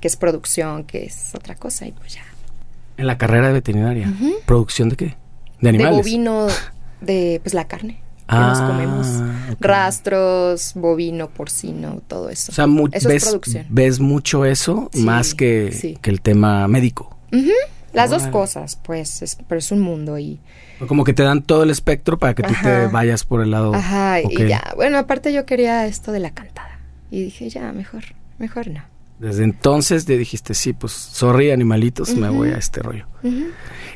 [0.00, 2.22] Que es producción, que es otra cosa y pues ya.
[2.96, 4.10] En la carrera de veterinaria,
[4.46, 5.16] ¿producción de qué?
[5.60, 5.96] De animales.
[5.96, 6.46] De bovino,
[7.02, 9.06] de pues la carne que Ah, nos comemos.
[9.52, 9.56] ok.
[9.60, 12.52] Rastros, bovino, porcino, todo eso.
[12.52, 13.66] O sea, mu- eso es ves, producción.
[13.70, 15.98] ves mucho eso Sí, más que, sí.
[16.00, 17.16] que el tema médico.
[17.32, 17.50] Ujú,
[17.94, 20.38] Las dos cosas, pues, es- pero es un mundo y...
[20.86, 22.88] Como que te dan todo el espectro para que tú te Ajá.
[22.88, 23.74] vayas por el lado.
[23.74, 24.32] Ajá, Ok.
[24.40, 24.62] y ya.
[24.76, 26.78] Bueno, aparte yo quería esto de la cantada.
[27.10, 28.04] Y dije, ya, mejor,
[28.38, 28.82] mejor no.
[29.18, 33.06] Desde entonces te dijiste, sí, pues, sorry, animalitos, me voy a este rollo.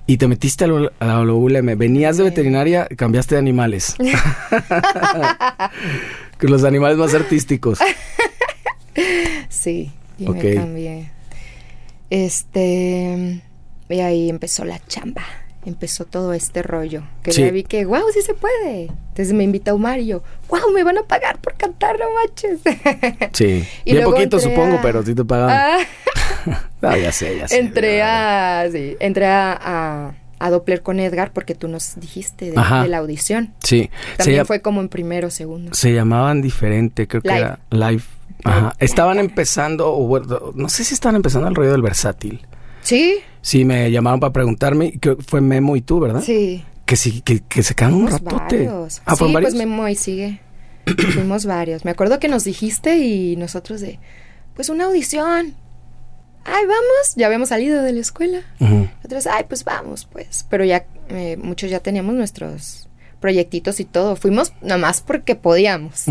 [0.06, 1.76] Y te metiste a la ULM.
[1.78, 3.94] Venías de veterinaria, cambiaste de animales.
[6.40, 7.78] Con los animales más artísticos.
[9.48, 10.42] Sí, y Ok.
[10.42, 11.10] me cambié.
[12.10, 13.42] Este.
[13.88, 15.22] Y ahí empezó la chamba.
[15.64, 17.04] Empezó todo este rollo.
[17.22, 17.42] Que Sí.
[17.42, 18.86] ya vi que, wow, sí se puede.
[19.10, 20.22] Entonces me invita a Mario.
[20.48, 22.60] Wow, me van a pagar por cantar, no manches.
[23.32, 23.64] Sí.
[23.84, 25.80] Y Bien poquito, supongo, a- pero sí te pagaban.
[26.82, 27.58] Ah, ya sé, ya sé.
[27.60, 28.66] entré a.
[28.72, 33.54] Sí, entré a, a, a Doppler con Edgar porque tú nos dijiste de, la audición.
[33.62, 33.88] Sí.
[34.16, 35.72] También fue como en primero o segundo.
[35.74, 38.02] se llamaban diferente, creo que era live.
[38.44, 38.74] Ajá.
[38.80, 42.44] Estaban empezando, o no sé si estaban empezando el rollo del versátil.
[42.82, 46.22] Sí, Sí, me llamaron para preguntarme, que fue Memo y tú, ¿verdad?
[46.24, 46.64] sí.
[46.84, 48.66] Que sí, que, que se quedaron un Fuimos ratote.
[48.66, 49.00] varios.
[49.06, 49.52] Ah, sí, ¿fueron varios?
[49.54, 50.40] pues Memo ahí sigue.
[51.14, 51.84] Fuimos varios.
[51.84, 53.98] Me acuerdo que nos dijiste y nosotros de,
[54.54, 55.54] pues una audición.
[56.44, 57.14] Ay, vamos.
[57.16, 58.40] Ya habíamos salido de la escuela.
[58.58, 58.88] Ujú.
[59.04, 60.44] Otros, ay, pues vamos, pues.
[60.50, 62.88] Pero ya, eh, muchos ya teníamos nuestros
[63.20, 64.16] proyectitos y todo.
[64.16, 66.04] Fuimos nada más porque podíamos.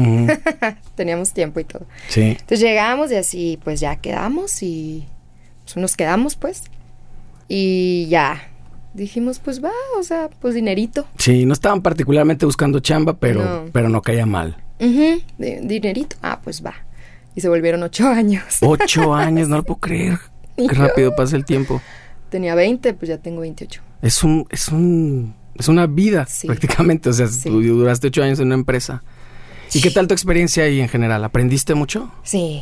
[0.95, 1.85] Teníamos tiempo y todo.
[2.07, 2.21] Sí.
[2.21, 5.05] Entonces llegamos y así, pues ya quedamos y
[5.65, 6.63] pues, nos quedamos, pues.
[7.53, 8.47] Y ya.
[8.93, 11.05] Dijimos, pues va, o sea, pues dinerito.
[11.17, 13.65] Sí, no estaban particularmente buscando chamba, pero No.
[13.73, 14.55] pero no caía mal.
[14.79, 15.21] De-
[15.63, 16.15] dinerito.
[16.21, 16.73] Ah, pues va.
[17.35, 18.43] Y se volvieron ocho años.
[18.61, 20.17] Ocho años, no lo puedo creer.
[20.55, 21.81] Qué Yo- rápido pasa el tiempo.
[22.29, 23.81] Tenía 20, pues ya tengo 28.
[24.01, 26.47] Es un, es un, es una vida Sí.
[26.47, 27.09] prácticamente.
[27.09, 27.49] O sea, Sí.
[27.49, 29.03] tú duraste ocho años en una empresa.
[29.73, 31.21] ¿Y qué tal tu experiencia ahí en general?
[31.25, 32.11] ¿Aprendiste mucho?
[32.23, 32.61] Sí,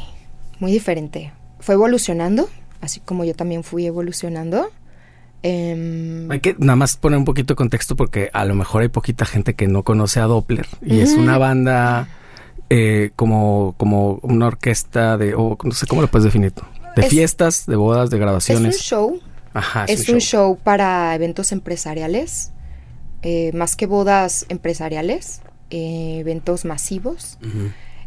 [0.60, 1.32] muy diferente.
[1.60, 2.50] Fue evolucionando,
[2.82, 4.70] así como yo también fui evolucionando.
[5.44, 8.90] Em, Hay que nada más poner un poquito de contexto porque a lo mejor hay
[8.90, 12.10] poquita gente que no conoce a Doppler y es una banda
[12.70, 16.54] eh, como, como una orquesta de, o no sé cómo lo puedes definir
[16.96, 18.80] de Es- fiestas, de bodas, de es un grabaciones.
[18.82, 19.20] show,
[19.54, 20.58] Ajá, es, un show.
[20.62, 22.52] para eventos empresariales,
[23.22, 27.38] eh, más que bodas empresariales, eh, eventos masivos.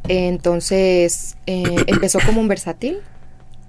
[0.08, 2.98] Entonces empezó como un versátil,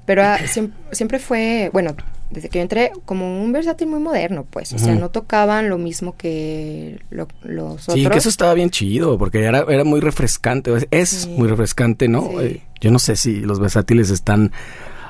[0.06, 1.96] pero ah, siem- siempre fue, bueno,
[2.34, 4.74] desde que yo entré, como un versátil muy moderno, pues.
[4.74, 7.96] O sea, no tocaban lo mismo que lo- los otros.
[7.96, 10.72] Sí, que eso estaba bien chido, porque era, era muy refrescante.
[10.92, 11.30] Es, Sí.
[11.38, 12.22] muy refrescante, ¿no?
[12.32, 12.36] Sí.
[12.42, 14.52] Eh, yo no sé si los versátiles están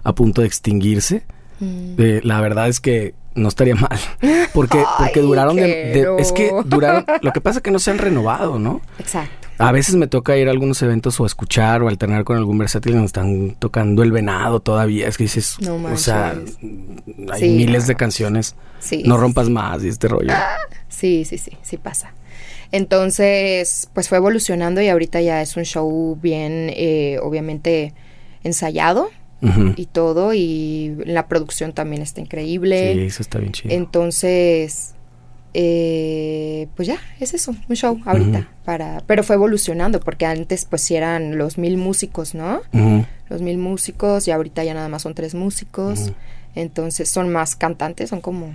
[0.04, 1.24] a punto de extinguirse.
[1.60, 1.96] Mm.
[1.98, 3.98] Eh, la verdad es que no estaría mal.
[4.54, 7.06] Porque, porque Ay, duraron de, Es que duraron.
[7.22, 8.82] Lo que pasa es que no se han renovado, ¿no?
[9.00, 9.43] Exacto.
[9.60, 12.94] A veces me toca ir a algunos eventos o escuchar o alternar con algún versátil
[12.94, 15.08] donde están tocando el venado todavía.
[15.08, 16.36] Es que dices, No o sea,
[17.32, 17.88] hay Sí, miles no.
[17.88, 18.56] de canciones.
[18.80, 19.04] Sí.
[19.06, 20.34] No sí, rompas más y este rollo.
[20.90, 22.14] Sí, sí, sí, sí pasa.
[22.72, 27.94] Entonces, pues fue evolucionando y ahorita ya es un show bien, eh, obviamente,
[28.44, 29.10] ensayado
[29.76, 30.34] y todo.
[30.34, 33.06] Y la producción también está Sí, increíble.
[33.06, 33.74] eso está bien chido.
[33.76, 34.96] Entonces,
[35.54, 38.48] eh, pues ya, es eso, un show ahorita.
[38.66, 42.62] Para Pero fue evolucionando porque antes pues sí eran los mil músicos, ¿no?
[43.30, 46.12] Los mil músicos y ahorita ya nada más son tres músicos.
[46.56, 48.54] Entonces son más cantantes, son como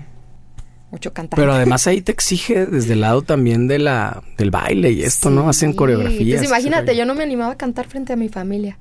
[0.90, 1.42] ocho cantantes.
[1.42, 5.30] Pero además ahí te exige desde el lado también de la del baile y esto,
[5.30, 5.48] ¿no?
[5.48, 6.38] Hacen Sí, coreografías.
[6.38, 8.78] Pues imagínate, yo no me animaba a cantar frente a mi familia.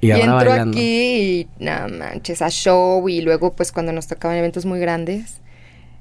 [0.00, 0.76] y, Y, entro bailando.
[0.78, 5.40] aquí y no manches, a show y luego pues cuando nos tocaban eventos muy grandes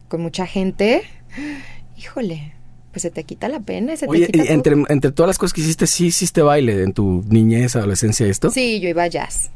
[0.07, 1.01] con mucha gente,
[1.97, 2.53] híjole,
[2.91, 5.37] pues se te quita la pena, se Oye, te quita y entre, entre todas las
[5.37, 8.49] cosas que hiciste, sí hiciste baile en tu niñez, adolescencia, esto.
[8.49, 9.51] Sí, yo iba a jazz.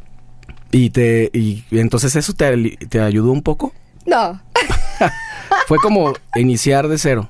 [0.72, 3.74] Y te y, entonces eso te, te ayudó un poco.
[4.06, 4.42] No,
[5.68, 7.30] Fue como iniciar de cero.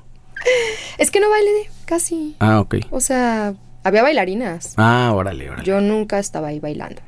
[0.98, 2.36] es que no bailé casi.
[2.38, 2.76] Ah, ok.
[2.90, 4.74] O sea, había bailarinas.
[4.76, 5.64] Ah, órale, órale.
[5.64, 7.02] Yo nunca estaba ahí bailando.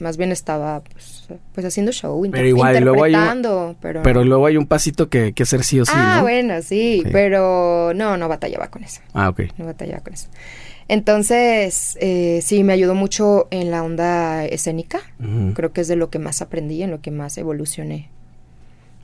[0.00, 4.02] Más bien estaba pues, pues haciendo show, inter- Pero igual, luego hay un- interpretando, pero...
[4.02, 6.22] Pero luego hay un pasito que hacer sí o sí, ah, ¿no?
[6.22, 9.00] bueno, sí, pero no, no batallaba con eso.
[9.12, 9.42] Ah, ok.
[9.58, 10.28] No batallaba con eso.
[10.88, 15.00] Entonces, eh, sí, me ayudó mucho en la onda escénica.
[15.54, 18.10] Creo que es de lo que más aprendí, en lo que más evolucioné.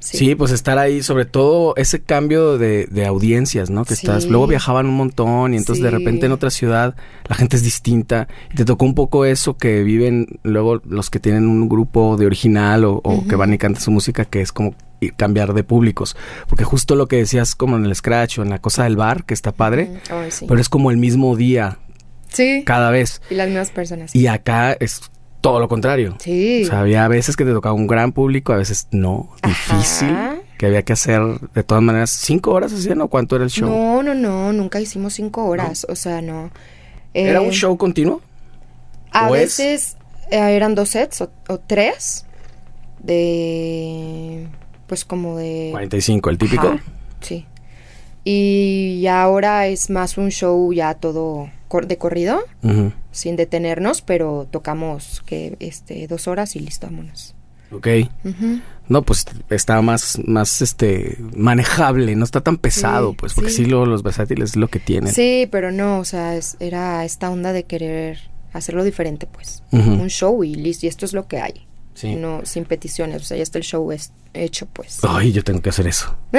[0.09, 0.35] Sí.
[0.35, 3.85] pues estar ahí, sobre todo ese cambio de, de audiencias, ¿no?
[3.85, 4.07] Que Sí.
[4.07, 6.95] estás, luego viajaban un montón y entonces de repente en otra ciudad
[7.29, 8.29] la gente es distinta.
[8.53, 12.27] Y te tocó un poco eso que viven luego los que tienen un grupo de
[12.27, 14.75] original o, o que van y cantan su música, que es como
[15.17, 16.17] cambiar de públicos.
[16.49, 19.25] Porque justo lo que decías como en el scratch o en la cosa del bar,
[19.25, 19.91] que está padre,
[20.49, 21.79] pero es como el mismo día
[22.29, 23.21] Sí, cada vez.
[23.31, 24.15] y las mismas personas.
[24.15, 25.01] Y acá es
[25.47, 26.17] todo lo contrario.
[26.19, 26.65] sí.
[26.65, 30.37] O sea, había veces que te tocaba un gran público, a veces no, difícil, Ajá.
[30.59, 31.21] que había que hacer
[31.55, 33.69] de todas maneras cinco horas hacían o cuánto era el show.
[33.69, 36.51] No, no, no, nunca hicimos cinco horas, o sea, no.
[37.15, 38.21] ¿Era Eh, un show continuo?
[39.13, 39.97] A veces
[40.31, 42.27] eh, eran dos sets o, o tres
[43.31, 44.47] de,
[44.87, 45.69] pues como de...
[45.73, 46.67] 45, el típico.
[46.69, 46.83] Ajá,
[47.21, 47.47] sí.
[48.25, 52.93] Y ahora es más un show ya todo cor- de corrido, Ujú.
[53.17, 57.35] Sin detenernos, pero tocamos que este dos horas y listo, vámonos.
[57.73, 57.89] Ok.
[58.89, 63.65] No, pues está más, más este manejable, no está tan pesado, Sí, pues, porque sí,
[63.65, 63.67] sí.
[63.67, 65.13] lo- los versátiles es lo que tienen.
[65.13, 68.19] Sí, pero no, o sea, es- era esta onda de querer
[68.53, 69.65] hacerlo diferente, pues.
[69.73, 71.67] Un show y listo, y esto es lo que hay.
[71.95, 72.15] Sí.
[72.15, 75.01] No, sin peticiones, o sea, ya está el show es- hecho, pues.
[75.03, 76.15] Ay, yo tengo que hacer eso.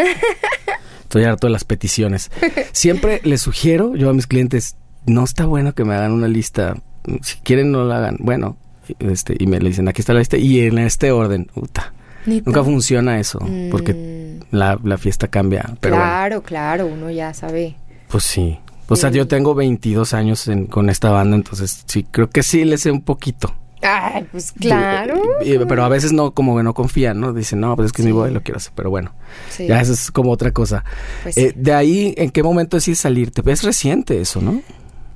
[1.04, 2.32] Estoy harto de las peticiones.
[2.72, 4.76] Siempre les sugiero yo a mis clientes,
[5.08, 6.76] no está bueno que me hagan una lista.
[7.22, 8.18] Si quieren, no la hagan.
[8.20, 8.58] Bueno,
[9.00, 10.38] este, y me le dicen, aquí está la lista.
[10.38, 11.94] Y en este orden, puta.
[12.26, 13.40] Nunca funciona eso,
[13.72, 15.64] porque Mm, la, la fiesta cambia.
[15.80, 17.76] Pero bueno, claro, claro, uno ya sabe.
[18.10, 18.58] pues sí.
[18.90, 22.64] O sea, yo tengo 22 años en- con esta banda, entonces sí, creo que sí
[22.66, 23.54] le sé un poquito.
[23.82, 25.22] Ay, pues claro.
[25.44, 27.32] Y- y- pero a veces no, como que no confían, ¿no?
[27.34, 28.72] Dicen, no, pues es que es mi boda y lo quiero hacer.
[28.76, 29.14] Pero bueno,
[29.50, 30.84] Sí, ya eso es como otra cosa.
[31.24, 33.42] pues Eh, de ahí, ¿en qué momento decides salirte?
[33.52, 34.62] Es reciente eso, ¿no?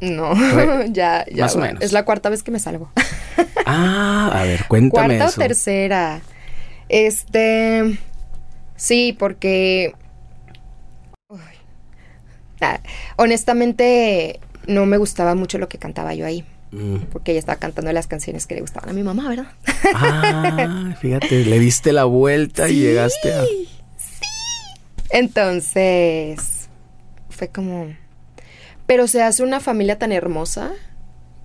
[0.01, 0.33] No,
[0.91, 1.43] ya, ya.
[1.45, 1.81] más o menos.
[1.81, 2.91] Es la cuarta vez que me salgo.
[3.65, 5.39] Ah, a ver, cuéntame Cuarta eso.
[5.39, 6.21] o tercera.
[6.89, 7.97] Este.
[8.75, 9.93] Sí, porque.
[11.29, 11.39] Uy.
[12.59, 12.79] Ah,
[13.17, 16.43] honestamente, no me gustaba mucho lo que cantaba yo ahí.
[16.71, 16.97] Mm.
[17.11, 19.51] Porque ella estaba cantando las canciones que le gustaban a mi mamá, ¿verdad?
[19.93, 23.43] Ah, fíjate, le diste la vuelta y Sí, llegaste a...
[25.11, 26.67] Entonces,
[27.29, 27.93] fue como...
[28.91, 30.71] Pero se hace una familia tan hermosa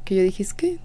[0.04, 0.78] que yo dije, es que...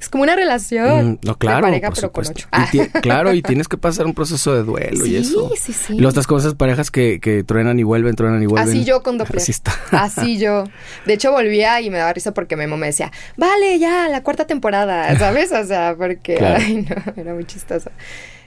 [0.00, 1.12] Es como una relación.
[1.12, 2.48] Mm, no, claro, De pareja, por pero con ocho.
[2.72, 5.50] Y claro, y tienes que pasar un proceso de duelo y Sí, eso.
[5.54, 5.96] sí, sí.
[5.96, 8.70] Y las otras cosas, parejas que, que truenan y vuelven, truenan y vuelven.
[8.70, 9.36] Así yo con doble.
[9.36, 9.74] Así está.
[9.90, 10.64] Así yo.
[11.04, 14.46] De hecho, volvía y me daba risa porque Memo me decía, vale, ya, la cuarta
[14.46, 15.52] temporada, ¿sabes?
[15.52, 16.56] O sea, porque, Claro.
[16.64, 17.90] ay, no, era muy chistoso.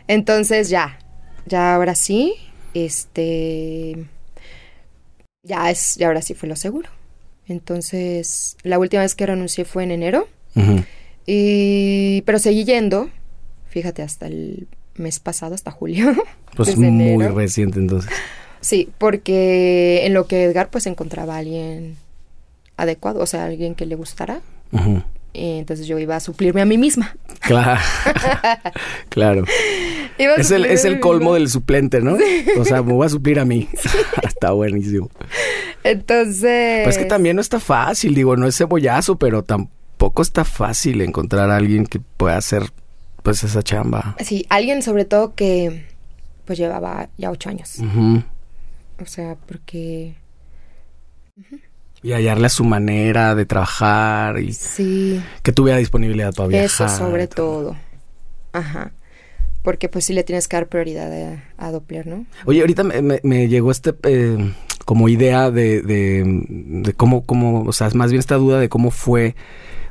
[0.07, 0.97] Entonces, ya,
[1.45, 2.33] ya ahora sí,
[2.73, 4.03] este,
[5.43, 6.89] ya es, ya ahora sí fue lo seguro.
[7.49, 10.27] Entonces, la última vez que renuncié fue en enero,
[11.25, 13.09] y, pero seguí yendo,
[13.69, 16.13] fíjate, hasta el mes pasado, hasta julio.
[16.55, 17.35] Pues muy enero.
[17.35, 18.11] reciente entonces.
[18.59, 21.95] Sí, porque en lo que Edgar pues encontraba a alguien
[22.75, 24.41] adecuado, o sea, alguien que le gustara.
[24.71, 24.77] Y
[25.33, 27.15] entonces yo iba a suplirme a mí misma.
[27.39, 27.79] Claro.
[29.09, 29.45] claro.
[30.17, 32.17] Es el, es el colmo del suplente, ¿no?
[32.59, 33.67] O sea, me voy a suplir a mí.
[34.23, 35.09] está buenísimo.
[35.83, 36.83] Entonces...
[36.83, 41.01] Pues es que también no está fácil, digo, no es cebollazo, pero tampoco está fácil
[41.01, 42.63] encontrar a alguien que pueda hacer
[43.23, 44.15] pues esa chamba.
[44.19, 45.85] Sí, alguien sobre todo que
[46.45, 47.77] pues llevaba ya ocho años.
[49.01, 50.15] O sea, porque...
[52.01, 56.63] Y hallarle a su manera de trabajar y Sí, que tuviera disponibilidad todavía.
[56.63, 57.75] eso sobre todo.
[58.53, 58.91] Ajá.
[59.61, 62.25] Porque pues sí le tienes que dar prioridad a, a Doppler, ¿no?
[62.45, 64.53] Oye, ahorita me, me- me llegó este eh,
[64.85, 68.69] como idea de, de, de cómo, cómo, o sea, es más bien esta duda de
[68.69, 69.35] cómo fue.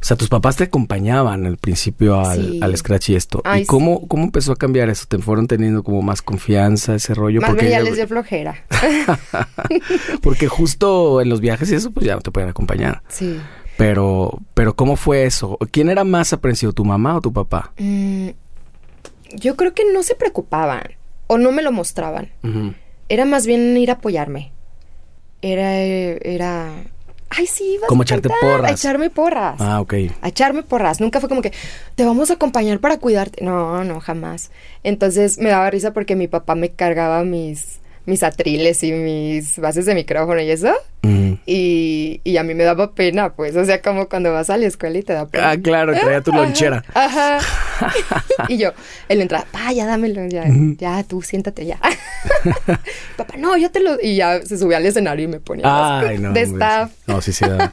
[0.01, 2.61] O sea, tus papás te acompañaban al principio al, Sí.
[2.63, 3.41] al Scratch y esto.
[3.45, 4.07] Ay, ¿Y cómo, sí.
[4.09, 5.07] cómo empezó a cambiar eso?
[5.09, 7.41] ¿Te fueron teniendo como más confianza, ese rollo?
[7.41, 8.65] Más porque, ya les dio flojera.
[10.23, 13.03] porque justo en los viajes y eso, pues ya no te pueden acompañar.
[13.09, 13.39] sí.
[13.77, 15.57] Pero, pero ¿cómo fue eso?
[15.71, 17.73] ¿Quién era más aprensivo, tu mamá o tu papá?
[17.79, 18.31] Mm,
[19.37, 20.83] yo creo que no se preocupaban
[21.29, 22.29] o no me lo mostraban.
[23.09, 24.51] Era más bien ir a apoyarme.
[25.43, 26.73] Era, era...
[27.31, 28.71] Ay, sí, vas Como a echarte cantar, porras.
[28.71, 29.61] A echarme porras.
[29.61, 29.95] Ah, ok.
[30.23, 31.01] a echarme porras.
[31.01, 31.53] Nunca fue como que
[31.95, 33.45] te vamos a acompañar para cuidarte.
[33.45, 34.51] No, no, jamás.
[34.83, 39.87] Entonces me daba risa porque mi papá me cargaba mis, mis atriles y mis bases
[39.87, 40.73] de micrófono y eso.
[41.47, 43.57] Y, y a mí me daba pena, pues.
[43.57, 45.51] O sea, como cuando vas a la escuela y te da pena.
[45.51, 46.85] Ah, claro, traía tu lonchera.
[46.93, 47.39] Ajá.
[48.49, 48.73] y yo,
[49.09, 50.45] él entra, pa, ya dámelo, ya,
[50.77, 51.79] ya, tú siéntate ya.
[53.17, 53.99] Papá, no, yo te lo.
[54.03, 55.65] Y ya se subía al escenario y me ponía
[56.01, 56.33] Ay, no.
[56.33, 56.93] de hombre, staff.
[57.07, 57.45] No, sí, sí.
[57.47, 57.73] da.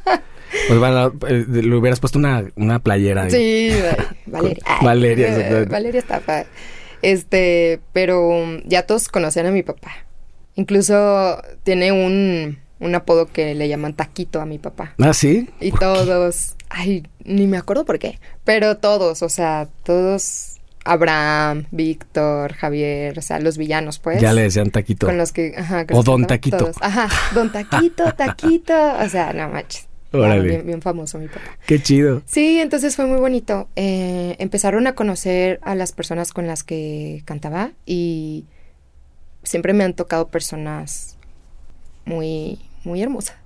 [0.67, 3.23] Pues bueno, eh, le hubieras puesto una, una playera.
[3.23, 3.31] ahí.
[3.31, 3.75] Sí,
[4.25, 4.63] Valeria.
[4.65, 5.65] Ay, Valeria.
[5.69, 6.45] Valeria está pa-
[7.01, 8.31] Este, pero
[8.65, 9.91] ya todos conocían a mi papá.
[10.55, 14.93] Incluso tiene un, un apodo que le llaman Taquito a mi papá.
[14.99, 15.49] Ah, sí.
[15.59, 22.53] Y todos, ay, ni me acuerdo por qué, pero todos, o sea, todos, Abraham, Víctor,
[22.53, 24.21] Javier, o sea, los villanos, pues.
[24.21, 25.07] Ya le decían taquito.
[25.07, 25.85] Con los que, ajá.
[25.85, 26.57] que O los Don Taquito.
[26.57, 26.75] todos.
[26.79, 29.87] Ajá, Don Taquito, Taquito, o sea, no manches.
[30.11, 30.47] Claro, Órale.
[30.47, 31.41] bien, bien famoso mi papá.
[31.65, 32.21] Qué chido.
[32.25, 33.67] Sí, entonces fue muy bonito.
[33.75, 38.45] Eh, empezaron a conocer a las personas con las que cantaba y
[39.45, 41.17] siempre me han tocado personas
[42.05, 43.37] muy, muy hermosas.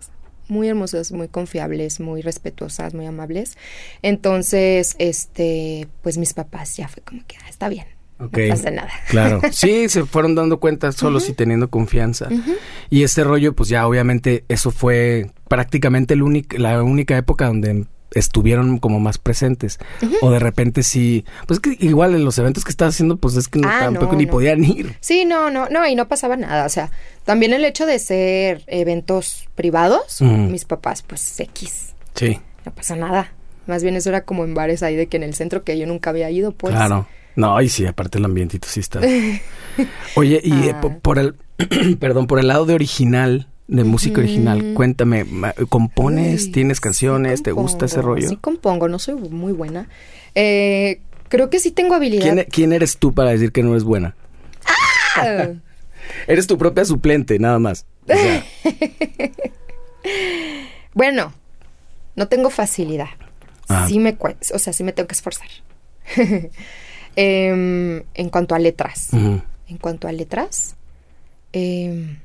[0.48, 3.56] Muy hermosas, muy confiables, muy respetuosas, muy amables.
[4.02, 7.86] Entonces, este, pues mis papás ya fue como que, ah, está bien,
[8.18, 8.90] no pasa nada.
[9.10, 9.42] Claro.
[9.52, 12.30] Sí, se fueron dando cuenta solos y teniendo confianza.
[12.90, 18.78] Y este rollo, pues ya obviamente eso fue prácticamente el la única época donde estuvieron
[18.80, 19.80] como más presentes.
[20.22, 23.48] O de repente sí, pues que igual en los eventos que estás haciendo, pues es
[23.48, 24.32] que no, Ah, tampoco no, ni no.
[24.32, 24.96] podían ir.
[25.00, 26.66] Sí, no, no, no, y no pasaba nada.
[26.66, 26.92] O sea,
[27.26, 31.94] también el hecho de ser eventos privados, mis papás, pues X.
[32.16, 33.32] Sí, No pasa nada.
[33.68, 35.86] Más bien eso era como en bares ahí de que en el centro que yo
[35.86, 36.74] nunca había ido, pues.
[36.74, 37.08] claro.
[37.36, 39.00] No, y sí, aparte el ambientito sí está.
[40.16, 40.82] Oye, y eh, Ah.
[40.82, 41.36] po- por el,
[42.00, 45.26] perdón, por el lado de original, de música original, cuéntame,
[45.70, 46.46] ¿compones?
[46.46, 47.44] Uy, ¿Tienes sí canciones?
[47.44, 48.28] ¿Te gusta ese rollo?
[48.28, 49.88] Sí compongo, no soy muy buena.
[50.34, 52.24] Eh, creo que sí tengo habilidad.
[52.24, 54.16] ¿Quién, quién eres tú para decir que no eres buena?
[55.16, 55.50] Ah,
[56.28, 57.86] Eres tu propia suplente, nada más.
[58.08, 58.44] O sea,
[60.94, 61.32] bueno,
[62.16, 63.10] no tengo facilidad.
[63.68, 63.86] Ah.
[63.88, 64.18] Sí me
[64.54, 65.48] o sea, sí me tengo que esforzar.
[67.16, 69.10] Em, en cuanto a letras.
[69.14, 70.76] En cuanto a letras.
[71.52, 72.18] em,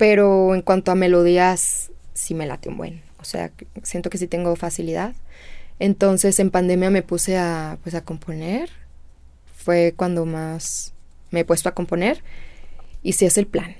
[0.00, 3.02] pero en cuanto a melodías, sí me late un buen.
[3.20, 5.12] O sea, siento que sí tengo facilidad.
[5.78, 8.70] Entonces en pandemia me puse a, pues, a componer.
[9.54, 10.94] Fue cuando más
[11.30, 12.22] me he puesto a componer.
[13.02, 13.76] Y sí es el plan.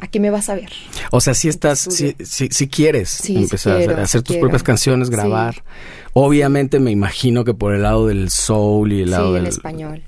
[0.00, 0.70] Aquí me vas a ver.
[1.10, 4.24] O sea, si estás, si, si, si quieres Sí, sí empezar quiero, a hacer sí
[4.24, 4.40] tus quiero.
[4.42, 5.12] propias canciones, Sí.
[5.14, 5.64] grabar.
[6.12, 9.48] Obviamente me imagino que por el lado del soul y el lado sí, del, en
[9.48, 10.02] español.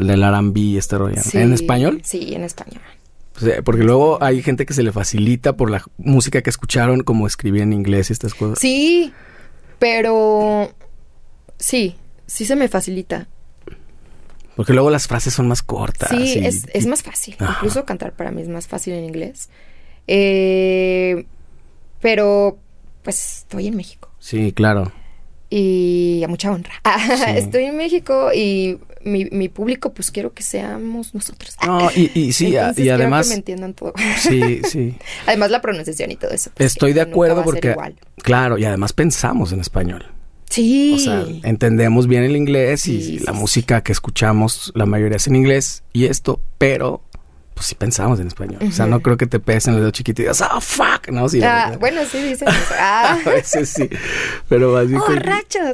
[0.00, 1.22] del R&B y este rollo.
[1.22, 2.00] Sí, ¿En español?
[2.04, 2.80] Sí, en español.
[3.64, 7.62] Porque luego hay gente que se le facilita por la música que escucharon como escribir
[7.62, 8.58] en inglés y estas cosas.
[8.58, 9.12] Sí,
[9.78, 10.72] pero
[11.58, 13.28] sí, sí se me facilita.
[14.56, 16.08] Porque luego las frases son más cortas.
[16.08, 17.36] Sí, y- es, es más fácil.
[17.38, 17.54] Ajá.
[17.58, 19.50] Incluso cantar para mí es más fácil en inglés.
[20.06, 21.26] Eh,
[22.00, 22.58] pero,
[23.02, 24.10] pues, estoy en México.
[24.18, 24.92] Sí, claro.
[25.50, 26.72] Y a mucha honra.
[27.06, 27.22] Sí.
[27.36, 31.56] Estoy en México y mi, mi público, pues, quiero que seamos nosotros.
[31.64, 33.26] No, y, y sí, Entonces, y además...
[33.26, 33.94] que me entiendan todo.
[34.18, 34.96] Sí, sí.
[35.26, 36.50] Además, la pronunciación y todo eso.
[36.54, 37.70] pues, Estoy de acuerdo porque...
[37.70, 37.94] igual.
[38.22, 40.04] Claro, y además pensamos en español.
[40.50, 40.94] Sí.
[40.94, 45.16] O sea, entendemos bien el inglés y Sí, la sí, música que escuchamos, la mayoría
[45.16, 47.02] es en inglés y esto, pero
[47.56, 48.58] pues sí pensamos en español.
[48.68, 51.08] O sea, no creo que te pegues en el dedo chiquito y digas, ah, fuck,
[51.08, 51.42] no, sí.
[51.42, 52.74] Ah, no, bueno, sí dicen eso.
[52.78, 53.18] Ah.
[53.24, 53.88] A veces sí,
[54.46, 55.00] pero más bien...
[55.00, 55.06] Oh,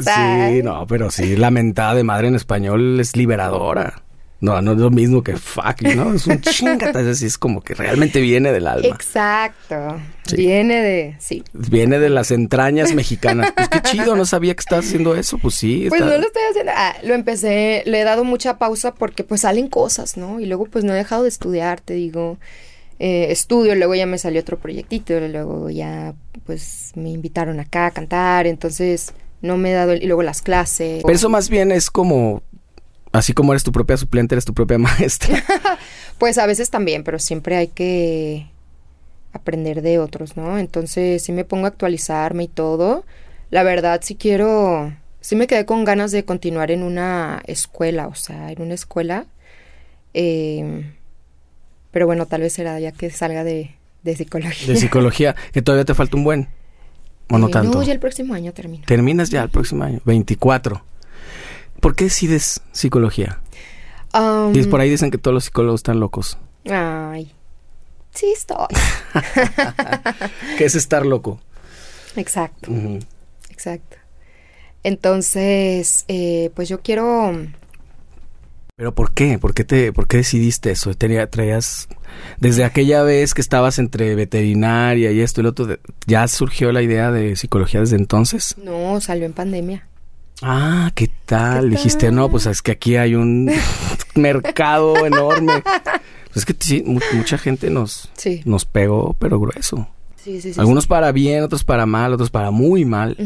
[0.01, 0.62] Sí, ay.
[0.62, 4.01] no, pero sí, la mentada de madre en español es liberadora.
[4.43, 6.12] No, no es lo mismo que fuck, ¿no?
[6.14, 8.88] Es un chingata, es así, es como que realmente viene del alma.
[8.88, 10.01] Exacto.
[10.26, 10.36] Sí.
[10.36, 11.16] Viene de.
[11.20, 11.45] Sí.
[11.53, 13.53] Viene de las entrañas mexicanas.
[13.55, 15.38] Pues qué chido, no sabía que estabas haciendo eso.
[15.38, 15.86] Pues sí.
[15.88, 16.72] Pues está- no lo estoy haciendo.
[16.74, 20.40] Ah, lo empecé, le he dado mucha pausa porque pues salen cosas, ¿no?
[20.40, 22.36] Y luego pues no he dejado de estudiar, te digo.
[22.99, 26.14] Eh, estudio, luego ya me salió otro proyectito, luego ya
[26.47, 31.03] pues me invitaron acá a cantar, entonces no me he dado, y luego las clases.
[31.03, 32.43] Pero eso más bien es como...
[33.12, 35.42] Así como eres tu propia suplente, eres tu propia maestra.
[36.18, 38.46] Pues a veces también, pero siempre hay que
[39.32, 40.56] aprender de otros, ¿no?
[40.58, 43.04] Entonces sí me pongo a actualizarme y todo.
[43.50, 48.14] La verdad sí quiero, sí me quedé con ganas de continuar en una escuela, o
[48.14, 49.26] sea, en una escuela.
[50.14, 50.92] Eh,
[51.90, 54.68] pero bueno, tal vez será ya que salga de, de psicología.
[54.74, 56.48] De psicología, que todavía te falta un buen.
[57.30, 57.78] O no Eh, tanto.
[57.78, 58.84] No, ya el próximo año termino.
[58.86, 60.82] Terminas ya el próximo año, 24.
[61.83, 63.41] ¿Por qué decides psicología?
[64.14, 66.39] Um, Y por ahí dicen que todos los psicólogos están locos.
[66.70, 67.33] Ay,
[68.14, 68.68] sí estoy.
[70.59, 71.41] ¿Qué es estar loco?
[72.14, 72.70] Exacto.
[73.51, 73.97] Exacto.
[74.85, 77.33] Entonces, eh, pues yo quiero...
[78.76, 79.41] ¿Pero por qué?
[79.41, 80.95] ¿Por qué, te, por qué decidiste eso?
[80.95, 81.89] Tenía, traías...
[82.39, 85.66] Desde aquella vez que estabas entre veterinaria y esto y lo otro,
[86.07, 88.55] ¿ya surgió la idea de psicología desde entonces?
[88.57, 89.89] No, salió en pandemia.
[90.43, 91.64] Ah, ¿qué tal?
[91.64, 92.14] ¿Qué Dijiste, tal?
[92.16, 93.51] no, pues es que aquí hay un
[94.14, 95.62] mercado enorme.
[95.62, 98.43] Pues es que sí, mu- mucha gente nos, Sí.
[98.45, 99.88] nos pegó, pero grueso.
[100.16, 100.61] Sí, sí, sí.
[100.61, 103.16] Algunos para bien, otros para mal, otros para muy mal.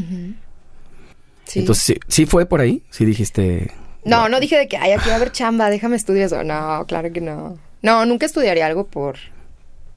[1.54, 3.70] Entonces, sí, sí fue por ahí, sí dijiste...
[4.04, 6.42] no, no dije de que, ay, aquí va a haber chamba, déjame estudiar eso.
[6.44, 7.58] No, claro que no.
[7.82, 9.16] No, nunca estudiaría algo por,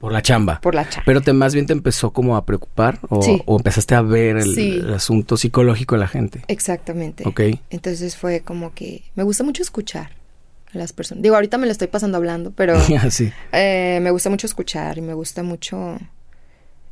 [0.00, 0.60] Por la chamba.
[0.62, 1.02] por la chamba.
[1.04, 3.42] Pero te más bien te empezó como a preocupar o, Sí.
[3.44, 4.78] o empezaste a ver el, Sí.
[4.80, 6.42] el asunto psicológico de la gente.
[6.48, 7.22] Exactamente.
[7.28, 7.40] Ok.
[7.68, 10.12] Entonces fue como que me gusta mucho escuchar
[10.74, 11.22] a las personas.
[11.22, 12.74] Digo, ahorita me lo estoy pasando hablando, pero
[13.10, 13.30] sí.
[13.52, 15.98] eh, me gusta mucho escuchar y me gusta mucho...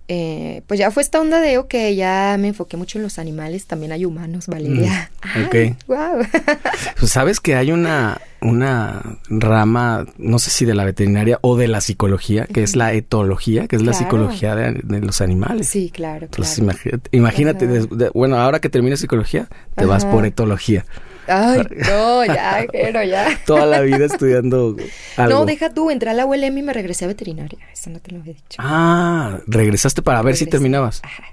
[0.09, 3.67] eh, pues ya fue esta onda de, ok, ya me enfoqué mucho en los animales,
[3.67, 5.11] también hay humanos, Valeria.
[5.37, 5.77] Mm, ok.
[5.87, 6.27] wow.
[6.99, 11.69] Pues sabes que hay una, una rama, no sé si de la veterinaria o de
[11.69, 15.69] la psicología, que es la etología, que es la psicología de, de los animales.
[15.69, 17.01] sí, claro, Entonces claro.
[17.13, 20.85] imagínate, de- bueno, ahora que termines psicología, te vas por etología.
[21.29, 23.39] Ay, no, ya, pero ya.
[23.47, 24.77] Toda la vida estudiando
[25.17, 25.35] algo.
[25.41, 27.59] No, deja tú, entré a la ULM y me regresé a veterinaria.
[27.73, 28.59] Eso no te lo había dicho.
[28.59, 31.01] Ah, regresaste para ver si terminabas.
[31.05, 31.25] Ajá.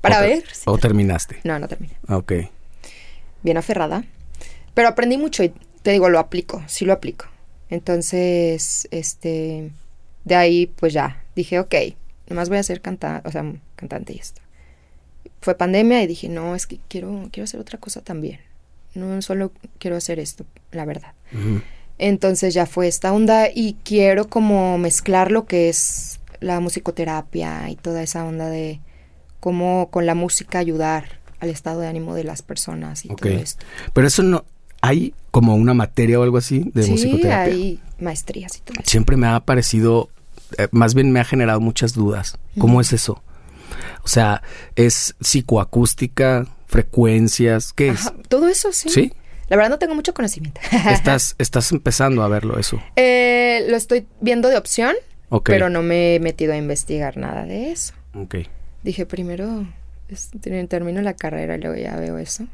[0.00, 0.44] Para O te- ver.
[0.52, 1.40] si O ter- terminaste.
[1.44, 1.94] No, no terminé.
[2.08, 2.32] Ah, Ok.
[3.42, 4.04] Bien aferrada.
[4.74, 7.26] Pero aprendí mucho y te digo, lo aplico, sí lo aplico.
[7.70, 9.70] Entonces, este,
[10.24, 11.74] de ahí pues ya, dije, ok,
[12.28, 13.44] nomás voy a ser cantante, o sea,
[13.76, 14.40] cantante y esto.
[15.40, 18.40] Fue pandemia y dije, no, es que quiero, quiero hacer otra cosa también.
[18.96, 21.12] No solo quiero hacer esto, la verdad.
[21.98, 27.76] Entonces ya fue esta onda y quiero como mezclar lo que es la musicoterapia y
[27.76, 28.80] toda esa onda de
[29.40, 33.64] cómo con la música ayudar al estado de ánimo de las personas y todo esto.
[33.92, 34.44] Pero eso no.
[34.82, 37.54] ¿Hay como una materia o algo así de sí, musicoterapia?
[37.54, 38.90] hay maestrías y todo eso.
[38.90, 40.10] Siempre me ha parecido.
[40.58, 42.38] eh, más bien me ha generado muchas dudas.
[42.58, 43.22] ¿Cómo es eso?
[44.04, 44.42] O sea,
[44.76, 46.46] ¿es psicoacústica?
[46.66, 47.72] ¿Frecuencias?
[47.72, 48.00] ¿Qué es?
[48.06, 48.88] Ajá, todo eso sí.
[48.90, 49.12] ¿Sí?
[49.48, 50.60] La verdad no tengo mucho conocimiento.
[50.90, 52.82] Estás, estás empezando a verlo eso.
[52.96, 54.94] Eh, lo estoy viendo de opción,
[55.44, 57.94] pero no me he metido a investigar nada de eso.
[58.14, 58.36] Ok.
[58.82, 59.66] Dije primero
[60.08, 60.30] es-
[60.68, 62.46] termino la carrera y luego ya veo eso.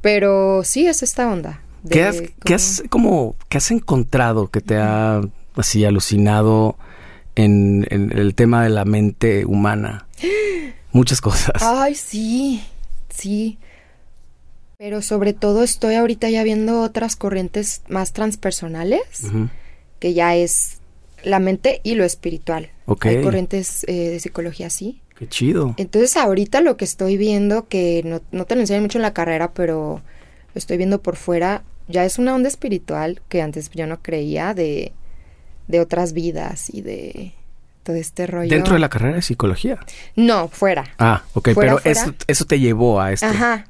[0.00, 1.60] Pero sí es esta onda.
[1.82, 5.20] de ¿Qué has, qué has como, qué has encontrado que te ha
[5.56, 6.76] así alucinado
[7.34, 10.06] en, en el tema de la mente humana?
[10.92, 11.62] Muchas cosas.
[11.62, 12.62] Ay, sí,
[13.16, 13.58] sí.
[14.78, 19.22] Pero sobre todo estoy ahorita ya viendo otras corrientes más transpersonales,
[19.98, 20.80] que ya es
[21.22, 22.70] la mente y lo espiritual.
[23.00, 25.00] Hay corrientes eh, de psicología así.
[25.18, 25.74] Qué chido.
[25.78, 29.14] Entonces ahorita lo que estoy viendo, que no, no te lo enseñan mucho en la
[29.14, 30.02] carrera, pero
[30.54, 34.52] lo estoy viendo por fuera, ya es una onda espiritual que antes yo no creía
[34.52, 34.92] de,
[35.68, 37.32] de otras vidas y de
[37.86, 38.50] todo este rollo.
[38.50, 39.78] Dentro de la carrera de psicología.
[40.16, 40.84] No, fuera.
[40.98, 42.00] Ah, ok, Fuera, pero fuera.
[42.02, 43.26] Eso, eso te llevó a esto.
[43.26, 43.66] Ajá.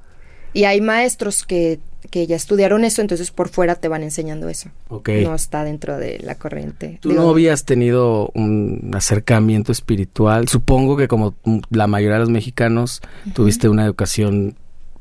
[0.54, 4.70] Y hay maestros que, que ya estudiaron eso, entonces por fuera te van enseñando eso.
[4.88, 5.10] Ok.
[5.22, 6.98] No está dentro de la corriente.
[7.02, 10.48] ¿Tú Digo, no habías tenido un acercamiento espiritual?
[10.48, 11.34] Supongo que como
[11.68, 13.02] la mayoría de los mexicanos
[13.34, 14.56] tuviste una educación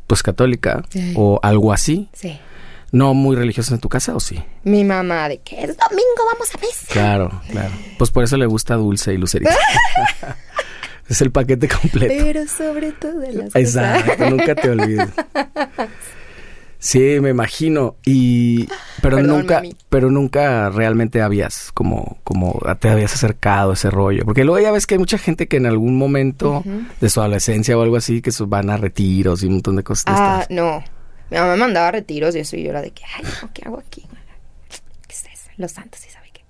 [0.07, 1.13] pues católica Sí.
[1.15, 2.09] o algo así.
[2.11, 2.37] Sí.
[2.95, 4.41] No muy religiosa en tu casa o sí.
[4.63, 6.87] Mi mamá de que es domingo, vamos a misa.
[6.93, 7.71] Claro, claro.
[7.97, 9.53] Pues por eso le gusta dulce y lucerita.
[11.09, 12.13] es el paquete completo.
[12.17, 14.31] Pero sobre todo de las Exacto, cosas.
[14.31, 15.09] nunca te olvides.
[16.79, 17.95] Sí, me imagino.
[18.05, 18.67] Y
[19.01, 19.75] pero Perdón, nunca, mami.
[19.89, 24.23] pero nunca realmente habías como, como te habías acercado a ese rollo.
[24.23, 26.63] Porque luego ya ves que hay mucha gente que en algún momento
[27.01, 30.05] de su adolescencia o algo así, que van a retiros y un montón de cosas.
[30.07, 30.81] Ah, no.
[31.31, 33.63] Mi mamá me mandaba retiros y eso y yo era de que, ay, no, ¿qué
[33.65, 34.05] hago aquí?
[35.07, 35.49] ¿Qué es eso?
[35.57, 36.41] Los santos, sí sabe qué.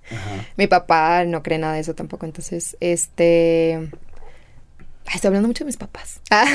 [0.57, 3.89] Mi papá no cree nada de eso tampoco, entonces, este...
[5.07, 6.19] Ay, estoy hablando mucho de mis papás.
[6.31, 6.45] Ah,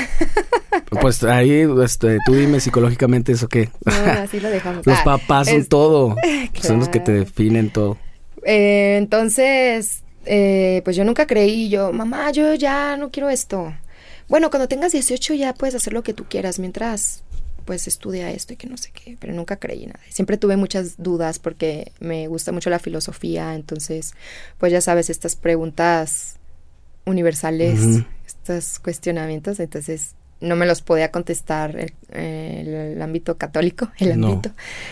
[1.01, 3.69] Pues ahí, este, tú dime psicológicamente eso qué.
[3.85, 4.85] no, así lo dejamos.
[4.85, 6.15] Los Ah, papás son es- todo.
[6.61, 7.97] Son los que te definen todo.
[8.43, 13.73] Eh, entonces, eh, pues yo nunca creí, yo, mamá, yo ya no quiero esto.
[14.27, 17.23] Bueno, cuando tengas 18 ya puedes hacer lo que tú quieras, mientras
[17.71, 20.01] pues estudia esto y que no sé qué, pero nunca creí nada.
[20.09, 24.13] Siempre tuve muchas dudas porque me gusta mucho la filosofía, entonces,
[24.57, 26.35] pues ya sabes, estas preguntas
[27.05, 34.19] universales, estos cuestionamientos, entonces no me los podía contestar el, el- el ámbito católico, el
[34.19, 34.27] No.
[34.27, 34.51] ámbito.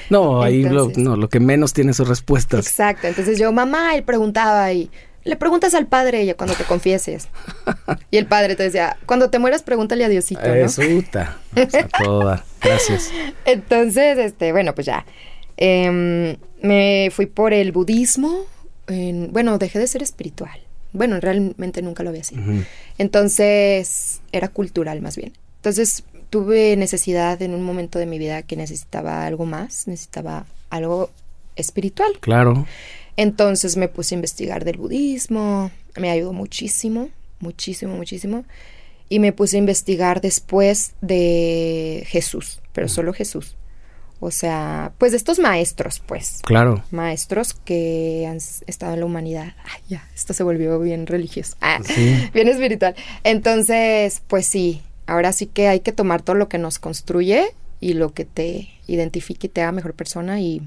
[0.09, 2.65] No, ahí lo, no, lo que menos tiene sus respuestas.
[2.65, 4.89] Exacto, entonces yo, mamá, él preguntaba y
[5.23, 7.27] le preguntas al padre ella cuando te confieses.
[8.11, 10.53] Y el padre te decía, cuando te mueras pregúntale a Diosito, ¿no?
[11.55, 12.45] O sea, toda.
[12.61, 13.11] Gracias.
[13.45, 15.05] Entonces, este, bueno, pues ya.
[15.57, 18.45] Em, me fui por el budismo.
[18.87, 20.59] en- bueno, dejé de ser espiritual.
[20.93, 22.41] Bueno, realmente nunca lo había sido.
[22.97, 25.33] Entonces, era cultural más bien.
[25.57, 31.09] Entonces, tuve necesidad en un momento de mi vida que necesitaba algo más, necesitaba algo
[31.55, 32.11] espiritual.
[32.21, 32.65] Claro.
[33.19, 37.09] Entonces me puse a investigar del budismo, me ayudó muchísimo,
[37.41, 38.45] muchísimo, muchísimo.
[39.09, 43.57] Y me puse a investigar después de Jesús, pero solo Jesús.
[44.21, 46.39] O sea, pues de estos maestros, pues.
[46.45, 46.81] Claro.
[46.91, 49.53] Maestros que han estado en la humanidad.
[49.65, 51.57] Ay, ya, esto se volvió bien religioso.
[51.59, 52.15] Ah, Sí.
[52.33, 52.95] bien espiritual.
[53.25, 57.95] Entonces, pues sí, ahora sí que hay que tomar todo lo que nos construye y
[57.95, 60.61] lo que te identifique y te haga mejor persona y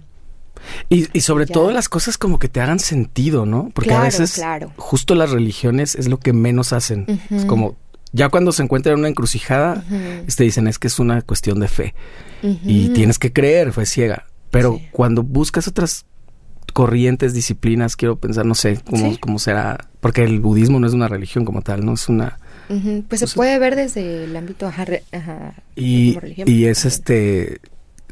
[0.88, 1.54] Y, y sobre Ya.
[1.54, 3.70] todo las cosas como que te hagan sentido, ¿no?
[3.74, 4.72] Porque a veces claro.
[4.76, 7.06] justo las religiones es lo que menos hacen.
[7.30, 7.76] Es como,
[8.12, 9.84] ya cuando se encuentran en una encrucijada,
[10.36, 11.94] te dicen es que es una cuestión de fe.
[12.42, 14.26] Y tienes que creer, fue ciega.
[14.50, 14.88] Pero Sí.
[14.92, 16.04] cuando buscas otras
[16.72, 19.18] corrientes, disciplinas, quiero pensar, no sé cómo, Sí.
[19.18, 19.88] cómo será.
[20.00, 22.38] Porque el budismo no es una religión como tal, no es una...
[22.68, 24.86] Pues se Pues- puede ver desde el ámbito ajá,
[25.76, 27.60] Y, religión, y es este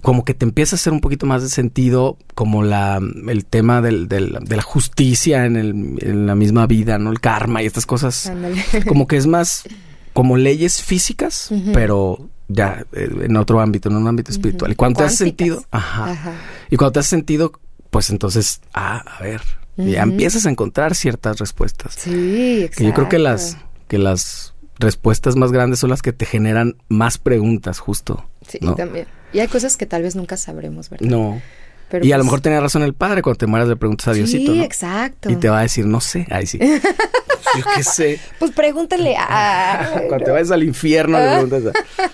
[0.02, 3.80] como que te empieza a hacer un poquito más de sentido como la el tema
[3.82, 7.10] del, del- de la justicia en, el, en la misma vida, ¿no?
[7.10, 8.26] El karma y estas cosas.
[8.26, 8.62] Ándale.
[8.88, 9.64] Como que es más
[10.12, 14.72] como leyes físicas, pero ya eh, en otro ámbito, en un ámbito espiritual.
[14.72, 15.18] Y cuando te Cuánticas.
[15.18, 16.10] sentido, ajá.
[16.10, 16.32] Ajá.
[16.68, 17.52] Y cuando te hace sentido,
[17.90, 19.40] pues entonces, ah, a ver,
[19.76, 20.10] ya Ujú.
[20.12, 21.94] empiezas a encontrar ciertas respuestas.
[21.96, 22.78] Sí, exacto.
[22.78, 26.76] Que yo creo que las que las respuestas más grandes son las que te generan
[26.88, 28.24] más preguntas, justo.
[28.48, 28.74] Sí, ¿no?
[28.74, 29.06] también.
[29.32, 31.06] Y hay cosas que tal vez nunca sabremos, ¿verdad?
[31.08, 31.40] No.
[31.88, 34.06] Pero y a lo pues- mejor tenía razón el padre cuando te mueras le preguntas
[34.08, 34.64] a Diosito, Sí, ¿no?
[34.64, 35.30] exacto.
[35.30, 36.26] Y te va a decir, no sé.
[36.30, 36.58] Ahí sí.
[37.58, 38.20] Yo qué sé.
[38.38, 40.02] Pues pregúntale a...
[40.08, 41.72] Cuando te vayas al infierno le preguntas a...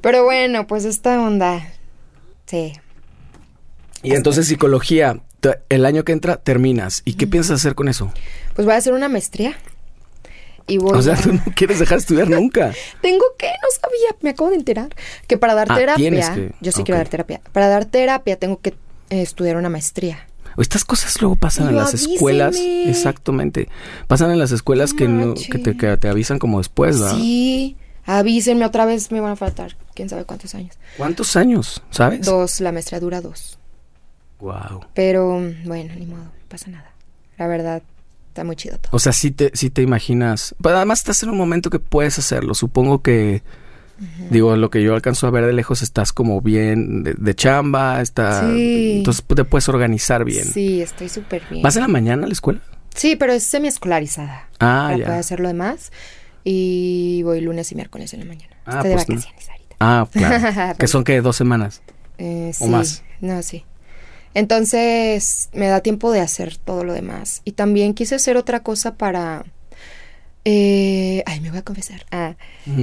[0.00, 1.64] Pero bueno, pues esta onda.
[2.46, 2.72] Sí.
[4.02, 5.20] Y entonces psicología,
[5.68, 7.02] el año que entra terminas.
[7.04, 8.12] ¿Y qué piensas hacer con eso?
[8.54, 9.54] Pues voy a hacer una maestría.
[10.66, 12.72] Y voy O sea, a- tú no quieres dejar de estudiar nunca.
[13.02, 14.94] Tengo que, no sabía, me acabo de enterar.
[15.26, 17.40] Que para dar Ah, terapia, que- yo sí quiero dar terapia.
[17.52, 18.70] Para dar terapia tengo que
[19.10, 20.26] eh, estudiar una maestría.
[20.58, 22.56] Estas cosas luego pasan en las escuelas.
[22.58, 23.68] Exactamente.
[24.06, 25.76] Pasan en las escuelas No que, no, que, te, manches.
[25.78, 27.16] que te avisan como después, ¿verdad?
[27.16, 30.76] Sí, avísenme otra vez, me van a faltar quién sabe cuántos años.
[30.98, 31.82] ¿Cuántos años?
[31.90, 32.26] ¿Sabes?
[32.26, 33.58] Dos, la maestría dura dos.
[34.40, 34.84] Wow.
[34.94, 36.92] Pero bueno, ni modo, no pasa nada.
[37.38, 37.82] La verdad,
[38.32, 38.88] está muy chido todo.
[38.92, 40.54] O sea, sí te, sí te imaginas.
[40.62, 42.54] Pero además estás en un momento que puedes hacerlo.
[42.54, 43.42] Supongo que,
[44.30, 48.00] digo, lo que yo alcanzo a ver de lejos, estás como bien de, de chamba,
[48.00, 48.50] está.
[48.50, 48.94] Sí.
[48.98, 50.46] Entonces te puedes organizar bien.
[50.46, 51.62] Sí, estoy súper bien.
[51.62, 52.60] ¿Vas en la mañana a la escuela?
[52.94, 54.48] Sí, pero es semiescolarizada.
[54.58, 55.04] Ah, para ya.
[55.04, 55.92] poder hacer lo demás.
[56.42, 58.56] Y voy lunes y miércoles en la mañana.
[58.64, 59.14] Ah, Estoy de pues no.
[59.16, 59.76] vacaciones ahorita.
[59.78, 60.74] Ah, claro.
[60.78, 61.82] que son que dos semanas.
[62.16, 62.70] Eh, ¿O sí.
[62.70, 63.02] más?
[63.20, 63.64] No, sí.
[64.34, 67.42] Entonces me da tiempo de hacer todo lo demás.
[67.44, 69.44] Y también quise hacer otra cosa para...
[70.44, 72.04] eh, ay, me voy a confesar.
[72.10, 72.34] Ah,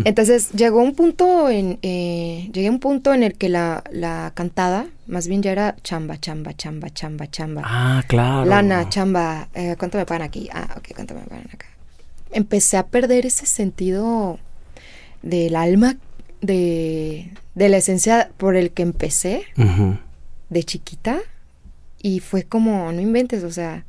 [0.06, 1.80] entonces llegó un punto en...
[1.82, 5.76] eh, llegué a un punto en el que la, la cantada, más bien ya era
[5.84, 7.62] chamba, chamba, chamba, chamba, chamba.
[7.66, 8.46] Ah, claro.
[8.46, 10.50] Lana, chamba, eh, ¿cuánto me pagan aquí?
[10.54, 11.66] Ah, ok, ¿cuánto me pagan acá?
[12.32, 14.40] Empecé a perder ese sentido
[15.24, 15.98] del alma
[16.42, 19.44] de, de la esencia por el que empecé
[20.50, 21.20] de chiquita
[22.02, 23.86] y fue como, no inventes, o sea,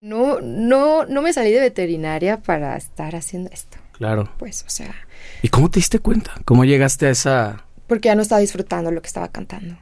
[0.00, 4.28] no, no, no me salí de veterinaria para estar haciendo esto, Claro.
[4.38, 4.94] pues, o sea,
[5.42, 6.32] ¿Y cómo te diste cuenta?
[6.44, 7.64] ¿Cómo llegaste a esa...
[7.86, 9.76] porque ya no estaba disfrutando lo que estaba cantando.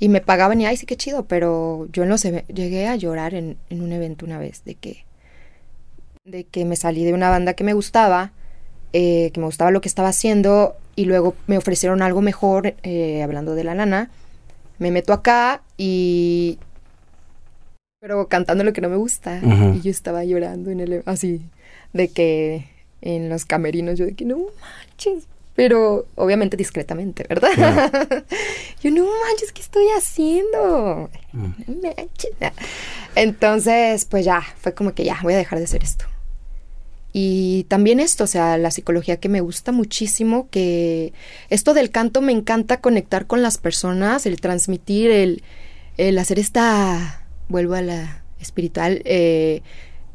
[0.00, 3.34] Y me pagaban y, ay, sí, qué chido, pero yo los eve- llegué a llorar
[3.34, 5.04] en, en un evento una vez de que,
[6.24, 8.32] de que me salí de una banda que me gustaba,
[8.92, 13.22] eh, que me gustaba lo que estaba haciendo y luego me ofrecieron algo mejor, eh,
[13.22, 14.10] hablando de la lana.
[14.78, 16.58] Me meto acá y...
[18.00, 19.40] Pero cantando lo que no me gusta.
[19.74, 21.02] Y yo estaba llorando en el...
[21.04, 21.42] Así,
[21.92, 22.68] de que
[23.00, 25.26] en los camerinos yo de que no manches.
[25.54, 27.50] Pero obviamente discretamente, ¿verdad?
[28.80, 31.10] Yo no manches, ¿qué estoy haciendo?
[31.32, 31.50] Mm.
[31.66, 32.30] No manches.
[33.16, 36.04] Entonces, pues ya, fue como que ya, voy a dejar de hacer esto.
[37.20, 41.12] Y también esto, o sea, la psicología que me gusta muchísimo, que
[41.50, 45.42] esto del canto me encanta conectar con las personas, el transmitir, el,
[45.96, 49.62] el hacer esta, vuelvo a la espiritual, eh,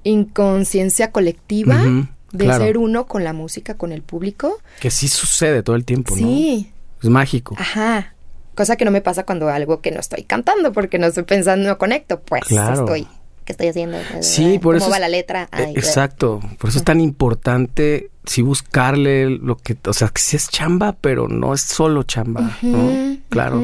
[0.03, 1.83] inconsciencia colectiva
[2.31, 2.63] de claro.
[2.63, 4.59] ser uno con la música, con el público.
[4.79, 6.25] Que sí sucede todo el tiempo, ¿no?
[6.25, 7.55] Sí, Es mágico.
[7.59, 8.15] ajá.
[8.55, 11.67] Cosa que no me pasa cuando algo que no estoy cantando, porque no estoy pensando,
[11.67, 12.81] no conecto, pues Claro.
[12.81, 13.07] estoy.
[13.45, 13.97] ¿Qué estoy haciendo?
[14.21, 15.43] Sí, por ¿Cómo eso va es- la letra?
[15.43, 16.39] Eh, Ay, Exacto.
[16.59, 20.95] Por eso es tan importante sí buscarle lo que, o sea, que sí es chamba,
[21.01, 23.17] pero no es solo chamba, ¿no?
[23.29, 23.61] Claro.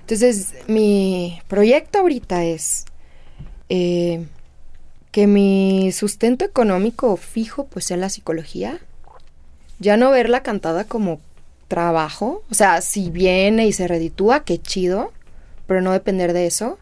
[0.00, 2.86] Entonces, mi proyecto ahorita es
[3.68, 4.24] eh,
[5.10, 8.78] que mi sustento económico fijo pues sea la psicología.
[9.78, 11.20] Ya no verla cantada como
[11.68, 12.42] trabajo.
[12.50, 15.12] O sea, si viene y se reditúa, qué chido,
[15.66, 16.78] pero no depender de eso.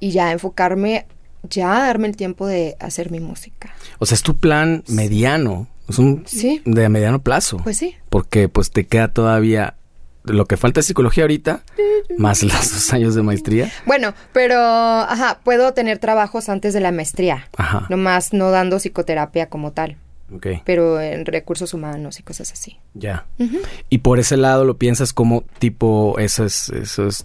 [0.00, 1.06] Y ya enfocarme,
[1.50, 3.74] ya darme el tiempo de hacer mi música.
[3.98, 6.62] O sea, es tu plan mediano, es un Sí.
[6.64, 7.58] de mediano plazo.
[7.62, 7.94] Pues sí.
[8.10, 9.74] porque pues te queda todavía
[10.24, 11.62] lo que falta es psicología ahorita,
[12.16, 13.70] más los dos años de maestría.
[13.84, 17.48] Bueno, pero, ajá, puedo tener trabajos antes de la maestría.
[17.56, 17.86] Ajá.
[17.90, 19.96] Nomás no dando psicoterapia como tal,
[20.32, 22.78] Ok, pero en recursos humanos y cosas así.
[22.94, 23.26] ya.
[23.90, 27.22] Y por ese lado lo piensas como tipo, eso es, eso es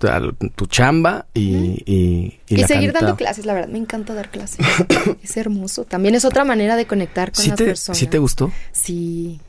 [0.56, 4.30] tu chamba y, y, Y, la seguir canta- dando clases, la verdad, me encanta dar
[4.30, 4.66] clases.
[5.24, 5.86] es hermoso.
[5.86, 7.98] También es otra manera de conectar con ¿Sí las te, personas.
[7.98, 8.52] ¿Sí te gustó?
[8.74, 9.40] Sí.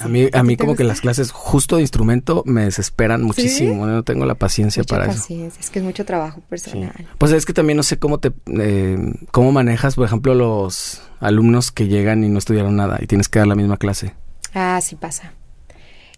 [0.00, 3.86] A mí, a mí como que las clases justo de instrumento me desesperan muchísimo.
[3.86, 5.20] No tengo la paciencia Mucha para eso.
[5.20, 6.46] paciencia, es que es mucho trabajo Sí.
[6.48, 6.92] personal.
[7.18, 8.98] Pues es que también no sé cómo te, eh,
[9.30, 13.38] cómo manejas, por ejemplo, los alumnos que llegan y no estudiaron nada y tienes que
[13.38, 14.14] dar la misma clase.
[14.52, 15.32] Ah, sí pasa.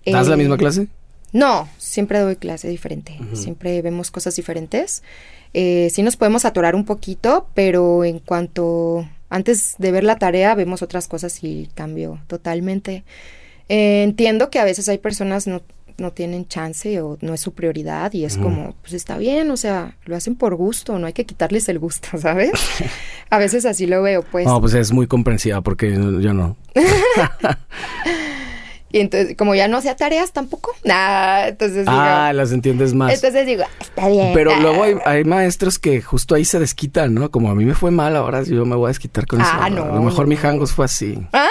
[0.07, 0.89] ¿Das la Eh, misma clase?
[1.33, 3.19] No, siempre doy clase diferente.
[3.35, 5.03] Siempre vemos cosas diferentes.
[5.53, 10.55] Eh, sí nos podemos atorar un poquito, pero en cuanto antes de ver la tarea
[10.55, 13.05] vemos otras cosas y cambio totalmente.
[13.69, 15.63] Eh, entiendo que a veces hay personas no
[15.99, 19.57] no tienen chance o no es su prioridad y es como, pues está bien, o
[19.57, 22.51] sea, lo hacen por gusto, no hay que quitarles el gusto, ¿sabes?
[23.31, 24.47] a veces así lo veo, pues.
[24.47, 26.57] No, pues es muy comprensiva porque yo no.
[28.93, 33.13] Y entonces, como ya no hacía tareas tampoco, nah, entonces digo, Ah, las entiendes más.
[33.13, 34.31] entonces digo, está bien.
[34.33, 34.61] Pero ah.
[34.61, 37.31] luego hay, hay maestros que justo ahí se desquitan, ¿no?
[37.31, 39.77] Como a mí me fue mal, ahora yo me voy a desquitar con Ah, eso.
[39.77, 40.37] no, a lo mejor no, mi.
[40.37, 41.19] Jangos fue así.
[41.33, 41.49] Ah.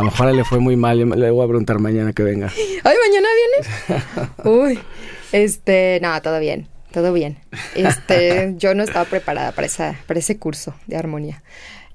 [0.00, 0.96] A lo mejor le fue muy mal.
[0.96, 2.50] Le voy a preguntar mañana que venga.
[2.56, 4.34] Ay, mañana vienes.
[4.46, 4.80] Uy,
[5.30, 7.36] este, no, todo bien, todo bien.
[7.74, 11.42] Este, yo no estaba preparada para esa, para ese curso de armonía.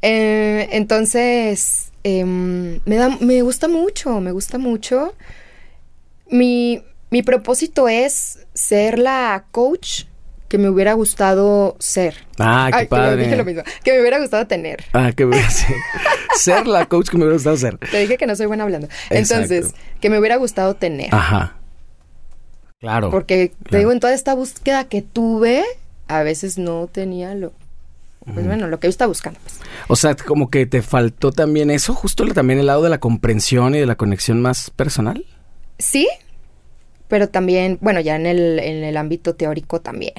[0.04, 5.16] Eh, entonces, em, me da, me gusta mucho, me gusta mucho.
[6.30, 10.04] Mi, mi propósito es ser la coach
[10.56, 12.16] que me hubiera gustado ser.
[12.40, 13.24] Ah, qué Ay, que padre.
[13.24, 14.86] dije lo mismo, que me hubiera gustado tener.
[14.94, 15.44] Ah, qué bien.
[15.52, 15.66] sí.
[16.38, 17.78] ser la coach que me hubiera gustado ser.
[17.78, 18.88] Te dije que no soy buena hablando.
[19.10, 21.14] Entonces, que me hubiera gustado tener.
[21.14, 21.58] Ajá.
[22.80, 23.12] Claro.
[23.12, 25.66] Porque te digo, en toda esta búsqueda que tuve,
[26.08, 27.52] a veces no tenía lo,
[28.34, 29.42] pues bueno, lo que yo estaba buscando.
[29.44, 29.60] pues.
[29.90, 33.76] O sea, como que te faltó también eso, justo también el lado de la comprensión
[33.76, 35.26] y de la conexión más personal.
[35.80, 36.08] Sí,
[37.08, 40.14] pero también, bueno, ya en el, en el ámbito teórico también,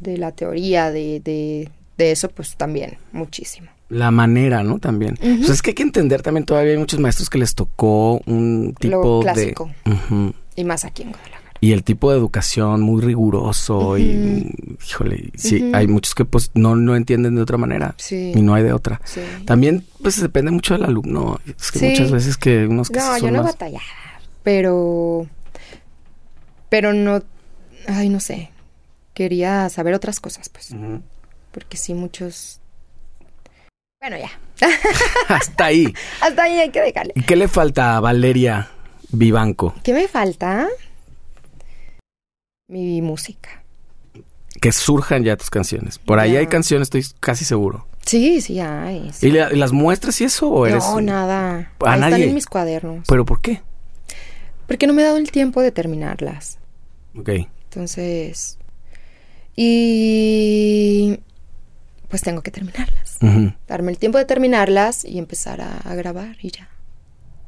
[0.00, 3.68] De la teoría, de, de, de eso, pues también, muchísimo.
[3.88, 4.78] La manera, ¿no?
[4.78, 5.14] También.
[5.22, 5.36] Ujú.
[5.38, 8.74] Pues es que hay que entender también, todavía hay muchos maestros que les tocó un
[8.78, 9.70] tipo clásico.
[9.84, 10.32] de...
[10.56, 11.42] Y más aquí en Guadalajara.
[11.60, 14.52] Y el tipo de educación muy riguroso y,
[14.86, 18.32] híjole, sí, hay muchos que pues no, no entienden de otra manera Sí.
[18.34, 19.00] y no hay de otra.
[19.04, 19.22] Sí.
[19.46, 21.40] También pues depende mucho del alumno.
[21.58, 21.86] Es que Sí.
[21.90, 23.82] muchas veces que unos que No, son yo no más- batallaba,
[24.42, 25.26] pero,
[26.68, 27.22] pero no,
[27.88, 28.50] ay, no sé,
[29.16, 30.74] quería saber otras cosas, pues,
[31.50, 32.60] porque sí, muchos,
[34.00, 34.30] bueno, ya,
[35.28, 35.92] Hasta ahí.
[36.20, 37.14] hasta ahí hay que dejarle.
[37.16, 38.70] ¿Y qué le falta a Valeria
[39.10, 39.74] Vivanco.
[39.82, 40.68] ¿Qué me falta?
[42.68, 43.62] Mi música.
[44.60, 45.98] Que surjan ya tus canciones.
[45.98, 47.86] Por ahí hay canciones, estoy casi seguro.
[48.04, 49.10] Sí, sí, hay.
[49.12, 49.28] sí.
[49.28, 50.84] ¿Y, la- y las muestras y eso o eres...?
[50.84, 51.72] No, nada.
[51.84, 52.14] ¿A Ahí nadie?
[52.16, 53.04] están en mis cuadernos.
[53.08, 53.62] ¿Pero por qué?
[54.66, 56.58] Porque no me he dado el tiempo de terminarlas.
[57.18, 57.30] Ok.
[57.64, 58.58] Entonces.
[59.56, 61.18] Y.
[62.08, 63.18] Pues tengo que terminarlas.
[63.66, 66.68] Darme el tiempo de terminarlas y empezar a, a grabar y ya.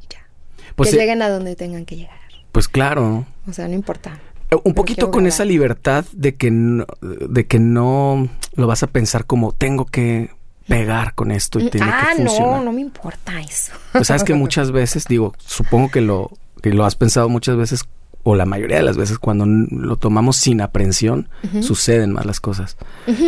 [0.02, 0.26] Y ya.
[0.74, 2.18] Pues, que lleguen a donde tengan que llegar.
[2.50, 3.26] pues claro.
[3.46, 4.18] O sea, no importa.
[4.50, 5.28] Eh, Un poquito con grabar.
[5.28, 10.30] esa libertad de que no, de que no lo vas a pensar como tengo que
[10.66, 12.58] pegar con esto y tiene ah, que funcionar.
[12.58, 13.72] no, no me importa eso.
[13.92, 16.30] Pues sabes que muchas veces, digo, supongo que lo,
[16.62, 17.84] que lo has pensado muchas veces,
[18.30, 21.30] o la mayoría de las veces, cuando lo tomamos sin aprensión,
[21.62, 22.76] suceden más las cosas.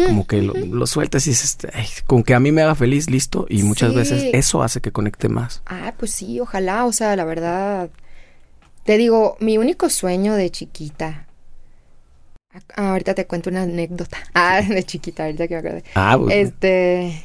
[0.06, 3.08] Como que lo, lo sueltas y dices, "Ay, con que a mí me haga feliz,
[3.08, 3.46] listo.
[3.48, 3.96] Y muchas Sí.
[3.96, 5.62] veces eso hace que conecte más.
[5.64, 7.88] Ah, pues sí, ojalá, o sea, la verdad.
[8.84, 11.26] Te digo, mi único sueño de chiquita.
[12.76, 14.18] Ah, ahorita te cuento una anécdota.
[14.34, 15.84] Ah, de chiquita, ahorita que me acordé.
[15.94, 17.24] Ah, pues, Este.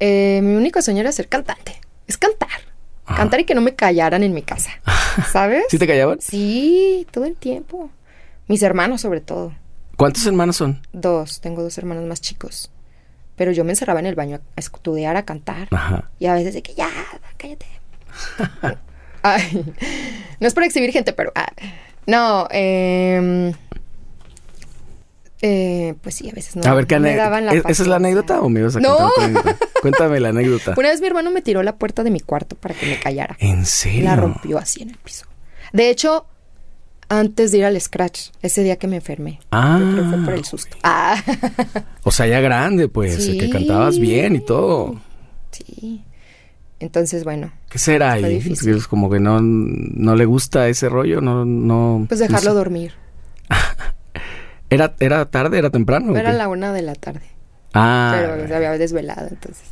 [0.00, 1.80] eh, mi único sueño era ser cantante.
[2.08, 2.48] Es cantar.
[3.06, 3.16] Ajá.
[3.16, 4.70] Cantar y que no me callaran en mi casa.
[5.32, 5.64] ¿Sabes?
[5.68, 6.20] ¿Sí te callaban?
[6.20, 7.90] Sí, todo el tiempo.
[8.48, 9.54] Mis hermanos, sobre todo.
[9.96, 10.82] ¿Cuántos hermanos son?
[10.92, 12.70] Dos, tengo dos hermanos más chicos.
[13.36, 15.68] Pero yo me encerraba en el baño a estudiar, a cantar.
[15.70, 16.10] Ajá.
[16.18, 16.88] Y a veces de que ya,
[17.36, 17.66] cállate.
[19.22, 19.64] Ay,
[20.38, 21.32] no es por exhibir gente, pero...
[21.34, 21.48] ah,
[22.06, 23.52] no, eh,
[25.42, 26.62] eh, pues sí, a veces no.
[26.64, 27.24] a ver, ¿qué me anécdota?
[27.30, 28.88] daban la ¿Esa es la anécdota o me ibas a No.
[28.96, 29.58] contar otra anécdota?
[29.82, 30.74] Cuéntame la anécdota.
[30.76, 33.36] Una vez mi hermano me tiró la puerta de mi cuarto para que me callara.
[33.40, 34.04] ¿En serio?
[34.04, 35.26] La rompió así en el piso.
[35.72, 36.26] De hecho,
[37.08, 39.38] antes de ir al scratch, ese día que me enfermé.
[39.50, 39.78] Ah.
[39.80, 40.76] Yo creo que fue por el susto.
[40.82, 41.22] Ah,
[42.02, 43.36] O sea, ya grande, pues, Sí.
[43.38, 44.96] que cantabas bien y todo.
[45.52, 46.02] sí.
[46.78, 48.36] Entonces, bueno, ¿Qué será ahí?
[48.36, 52.04] Es como que no, no le gusta ese rollo, no, no.
[52.06, 52.54] pues no dejarlo sé.
[52.56, 52.92] dormir.
[54.70, 56.16] ¿Era, ¿Era tarde, era temprano?
[56.16, 57.22] Era la una de la tarde.
[57.72, 59.64] Ah, pero se había desvelado, entonces.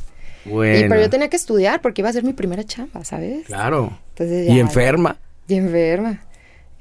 [0.45, 0.85] bueno.
[0.85, 3.45] Y, pero yo tenía que estudiar porque iba a ser mi primera chamba, ¿sabes?
[3.47, 3.97] Claro.
[4.09, 5.17] Entonces Y ya- enferma.
[5.47, 6.21] Y enferma.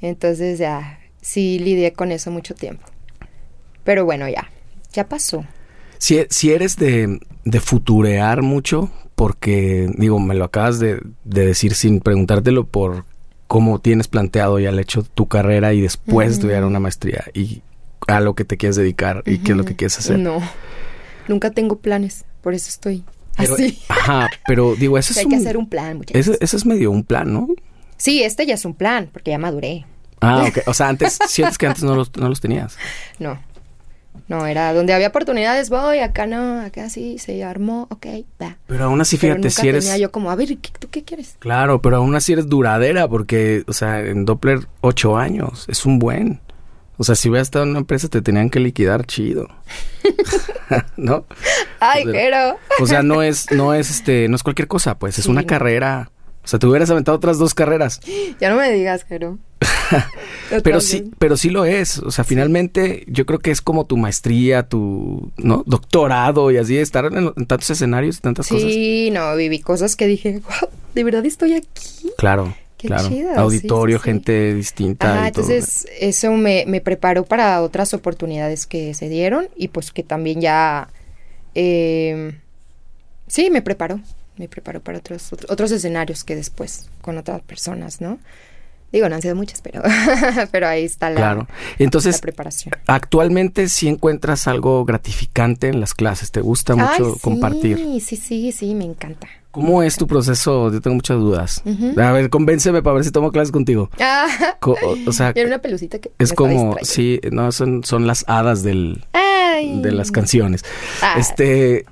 [0.01, 2.85] Entonces ya, sí lidié con eso mucho tiempo.
[3.85, 4.51] Pero bueno, ya,
[4.93, 5.45] ya pasó.
[5.99, 11.75] Si, si eres de, de futurear mucho, porque, digo, me lo acabas de, de decir
[11.75, 13.05] sin preguntártelo por
[13.47, 16.35] cómo tienes planteado ya el hecho tu carrera y después Ujú.
[16.35, 17.63] estudiar una maestría y
[18.07, 20.19] a lo que te quieres dedicar y qué es lo que quieres hacer.
[20.19, 20.41] No,
[21.29, 23.05] nunca tengo planes, por eso estoy
[23.37, 23.79] Pero- así.
[23.89, 26.21] Ajá, pero digo, eso O sea, es hay que hacer un plan, muchachos.
[26.29, 27.49] Eso, eso es medio un plan, ¿no?
[27.97, 29.87] Sí, este ya es un plan, porque ya maduré.
[30.21, 30.59] Ah, ok.
[30.67, 32.77] O sea, antes, sientes que antes no los, no los tenías.
[33.19, 33.39] No,
[34.29, 38.07] no, era donde había oportunidades, voy, acá no, acá sí, se armó, ok,
[38.41, 38.57] va.
[38.67, 39.85] Pero aún así, Pero fíjate, nunca si eres...
[39.85, 41.37] tenía yo como, a ver, ¿qué- ¿tú qué quieres?
[41.41, 45.99] Claro, pero aún así eres duradera porque, o sea, en Doppler ocho años, es un
[45.99, 46.41] buen.
[46.97, 49.49] O sea, si hubieras estado en una empresa te tenían que liquidar chido.
[50.97, 51.25] ¿No?
[51.81, 52.59] Ay, O sea, pero...
[52.81, 55.45] O sea, no es, no es este, no es cualquier cosa, pues, es Sí, una
[55.45, 56.11] carrera.
[56.45, 58.01] O sea, te hubieras aventado otras dos carreras.
[58.41, 59.39] Ya no me digas, Jero.
[60.63, 61.99] Pero sí, pero sí lo es.
[61.99, 65.63] O sea, finalmente yo creo que es como tu maestría, tu ¿no?
[65.67, 68.71] doctorado y así, estar en, en tantos escenarios y tantas cosas.
[68.71, 72.11] Sí, no, viví cosas que dije, wow, ¿de verdad estoy aquí?
[72.19, 72.55] Claro,
[72.85, 73.09] Qué claro.
[73.09, 74.05] chido, Auditorio, sí, sí.
[74.11, 75.15] gente distinta.
[75.15, 75.45] Ajá, y todo.
[75.51, 80.43] entonces eso me, me preparó para otras oportunidades que se dieron y pues que también
[80.43, 80.89] ya,
[81.55, 82.39] eh,
[83.27, 84.01] sí, me preparó,
[84.37, 88.19] me preparó para otros, otros, otros escenarios que después con otras personas, ¿no?
[88.93, 89.83] Digo, no han sido muchas, pero,
[90.53, 91.49] pero ahí está la, Claro.
[91.49, 92.75] la Entonces, preparación.
[92.87, 96.31] actualmente sí encuentras algo gratificante en las clases.
[96.33, 97.79] ¿Te gusta mucho Ay, sí, compartir?
[98.01, 99.27] Sí, sí, sí, me encanta.
[99.55, 100.73] ¿Cómo es tu proceso?
[100.73, 101.63] Yo tengo muchas dudas.
[101.97, 103.89] A ver, convénceme para ver si tomo clases contigo.
[104.01, 104.27] Ah,
[104.61, 104.77] Co-
[105.07, 109.05] o, sea, era una pelucita que es como, sí, no, son, son las hadas del,
[109.13, 109.81] Ay.
[109.81, 110.65] de las canciones.
[111.03, 111.15] Ah.
[111.19, 111.87] Este,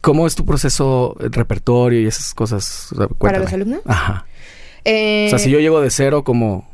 [0.00, 2.90] ¿cómo es tu proceso, el repertorio y esas cosas?
[3.18, 3.80] ¿Para los alumnos?
[3.84, 4.24] Ajá.
[4.84, 6.70] Eh, O sea, si yo llego de cero, como,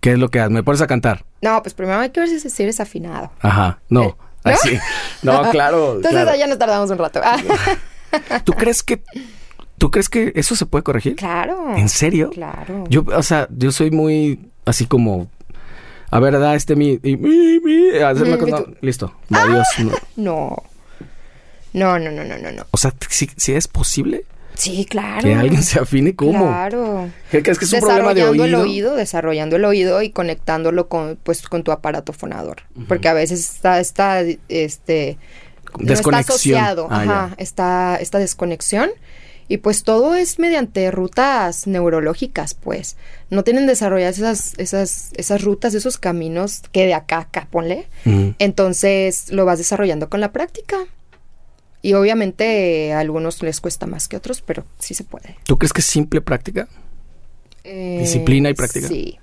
[0.00, 0.50] ¿qué es lo que haces?
[0.52, 1.24] ¿Me pones a cantar?
[1.40, 3.30] No, pues primero hay que ver si si eres afinado.
[3.40, 4.16] Ajá, no.
[4.44, 4.78] Eh, Así.
[5.22, 5.96] No, claro.
[5.96, 6.30] Entonces claro.
[6.30, 7.20] allá nos tardamos un rato.
[8.30, 9.02] Ah, ¿Tú crees que,
[9.78, 11.16] tú crees que eso se puede corregir?
[11.16, 11.76] claro.
[11.76, 12.30] ¿En serio?
[12.30, 12.84] Claro.
[12.88, 15.28] Yo, o sea, yo soy muy así como,
[16.10, 19.66] a ver, da este mi, y mi, mi, hacerme Mm, con- no, listo, adiós.
[19.78, 19.92] no.
[20.16, 20.62] No.
[21.74, 22.66] No, no, no, no, no.
[22.70, 25.22] O sea, si, si es posible Sí, claro.
[25.22, 26.46] que alguien se afine, ¿cómo?
[26.48, 27.10] Claro.
[27.30, 28.58] ¿Qué crees que es un problema de desarrollando oído?
[28.62, 32.62] el oído, desarrollando el oído y conectándolo con, pues, con tu aparato fonador.
[32.88, 35.18] Porque a veces está, está, este,
[35.72, 36.34] no está Desconexión.
[36.58, 38.90] asociado, Ah, ajá, está esta desconexión
[39.50, 42.96] Y pues todo es mediante rutas neurológicas, pues.
[43.30, 47.86] No tienen desarrolladas esas, esas, esas rutas, esos caminos que de acá a acá, ponle.
[48.38, 50.76] Entonces lo vas desarrollando con la práctica.
[51.80, 55.36] Y obviamente a algunos les cuesta más que a otros, pero sí se puede.
[55.44, 56.68] ¿Tú crees que es simple práctica?
[57.64, 58.88] Eh, Disciplina y práctica.
[58.88, 59.18] Sí.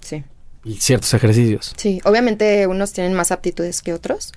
[0.00, 0.22] Sí.
[0.64, 1.74] Y ciertos ejercicios.
[1.76, 2.00] Sí.
[2.04, 4.32] Obviamente unos tienen más aptitudes que otros.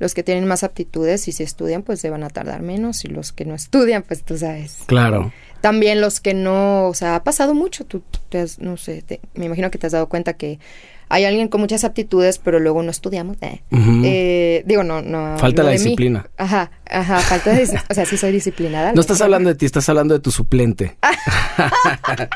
[0.00, 3.04] Los que tienen más aptitudes y si estudian, pues se van a tardar menos.
[3.04, 4.78] Y los que no estudian, pues tú sabes.
[4.86, 5.32] Claro.
[5.60, 7.84] También los que no, o sea, ha pasado mucho.
[7.84, 10.58] Tú te has, no sé, te- me imagino que te has dado cuenta que
[11.12, 13.36] hay alguien con muchas aptitudes, pero luego no estudiamos.
[13.42, 13.60] eh.
[13.72, 15.36] Eh, digo, no, no.
[15.38, 15.78] Falta no la mí.
[15.82, 16.30] disciplina.
[16.38, 18.92] Ajá, ajá, falta de, o sea, sí soy disciplinada.
[18.94, 20.96] No estás hablando de ti, estás hablando de tu suplente.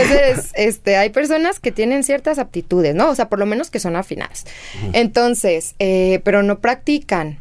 [0.00, 3.10] Entonces, este, hay personas que tienen ciertas aptitudes, ¿no?
[3.10, 4.44] O sea, por lo menos que son afinadas.
[4.92, 7.40] Entonces, eh, pero no practican.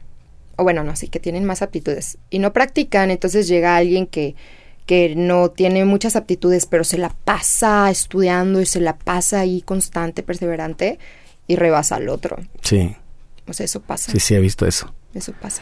[0.55, 2.17] O bueno, no, sí, que tienen más aptitudes.
[2.29, 4.35] Y no practican, entonces llega alguien que,
[4.87, 9.61] que no tiene muchas aptitudes, pero se la pasa estudiando y se la pasa ahí
[9.61, 10.97] constante, perseverante,
[11.47, 12.37] y rebasa al otro.
[12.63, 12.95] Sí,
[13.47, 14.11] O sea, eso pasa.
[14.11, 14.93] sí, sí, he visto eso.
[15.13, 15.61] Eso pasa.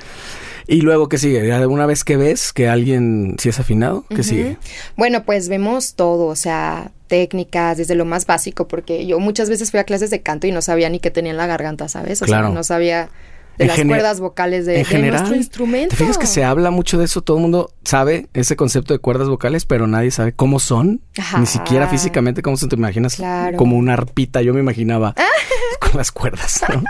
[0.67, 1.47] Y luego, ¿qué sigue?
[1.47, 4.23] Ya Una vez que ves que alguien sí es afinado, ¿qué Ujú.
[4.23, 4.57] sigue?
[4.97, 9.71] Bueno, pues vemos todo, o sea, técnicas, desde lo más básico, porque yo muchas veces
[9.71, 12.21] fui a clases de canto y no sabía ni qué tenía en la garganta, ¿sabes?
[12.21, 12.47] O Claro.
[12.47, 13.09] sea, no sabía
[13.57, 15.89] En las cuerdas vocales de, en de general, nuestro instrumento.
[15.89, 17.21] ¿Te fijas que se habla mucho de eso?
[17.21, 21.01] Todo el mundo sabe ese concepto de cuerdas vocales, pero nadie sabe cómo son.
[21.17, 21.39] Ajá.
[21.39, 22.69] Ni siquiera físicamente cómo son.
[22.69, 23.57] Te imaginas Claro.
[23.57, 24.41] como una arpita.
[24.41, 25.15] Yo me imaginaba
[25.79, 26.83] con las cuerdas, ¿no?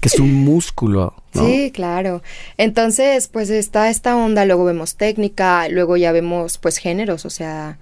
[0.00, 1.46] que es un músculo, ¿no?
[1.46, 2.22] Sí, claro.
[2.56, 7.78] Entonces, pues está esta onda, luego vemos técnica, luego ya vemos pues géneros, o sea,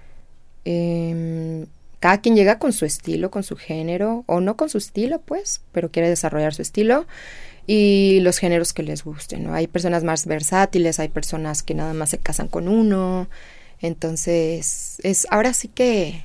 [0.63, 1.65] em,
[1.99, 5.61] cada quien llega con su estilo, con su género, o no con su estilo, pues,
[5.71, 7.05] pero quiere desarrollar su estilo
[7.67, 9.53] y los géneros que les gusten, ¿no?
[9.53, 13.29] Hay personas más versátiles, hay personas que nada más se casan con uno,
[13.79, 16.23] entonces es ahora sí que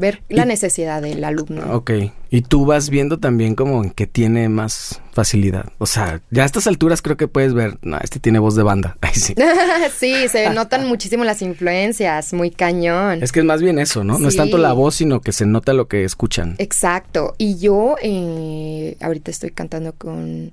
[0.00, 1.76] ver la Y- necesidad del alumno.
[1.76, 1.90] Ok.
[2.30, 5.66] Y tú vas viendo también como en qué tiene más facilidad.
[5.78, 8.62] O sea, ya a estas alturas creo que puedes ver, no, este tiene voz de
[8.62, 8.96] banda.
[9.02, 9.34] Ay, sí.
[9.98, 13.22] sí, se notan muchísimo las influencias, muy cañón.
[13.22, 14.18] Es que es más bien eso, ¿no?
[14.18, 16.54] No es tanto la voz, sino que se nota lo que escuchan.
[16.58, 17.34] Exacto.
[17.38, 20.52] Y yo eh, ahorita estoy cantando con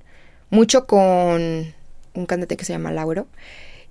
[0.49, 1.73] mucho con
[2.13, 3.27] un cantante que se llama Lauro.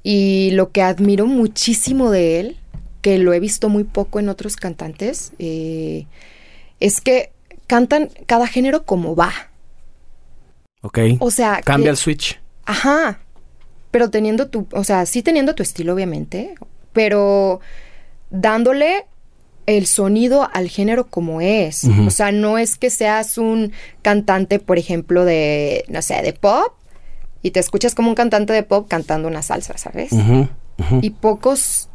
[0.03, 2.57] Y lo que admiro muchísimo de él,
[3.07, 6.07] que lo he visto muy poco en otros cantantes, eh,
[6.81, 7.31] es que
[7.69, 9.33] cantan cada género como va.
[10.83, 10.99] Ok.
[11.21, 12.41] O sea, Cambia que- el switch.
[12.65, 13.21] Ajá.
[13.93, 16.57] Pero teniendo tu, o sea, sí teniendo tu estilo, obviamente,
[16.93, 17.61] pero
[18.31, 19.07] dándole
[19.67, 21.85] el sonido al género como es.
[21.85, 23.71] O sea, no es que seas un
[24.03, 26.73] cantante, por ejemplo, de, no sé, de pop,
[27.41, 30.11] y te escuchas como un cantante de pop cantando una salsa, ¿sabes?
[31.03, 31.86] Y pocos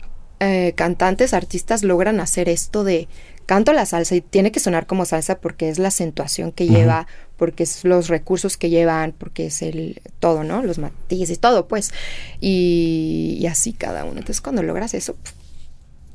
[0.44, 3.08] eh, cantantes, artistas logran hacer esto de
[3.46, 7.06] canto la salsa y tiene que sonar como salsa porque es la acentuación que lleva,
[7.38, 10.64] porque es los recursos que llevan, porque es el todo, ¿no?
[10.64, 11.92] Los matices, todo, pues.
[12.40, 14.14] Y, y así cada uno.
[14.20, 15.16] Entonces, cuando logras eso,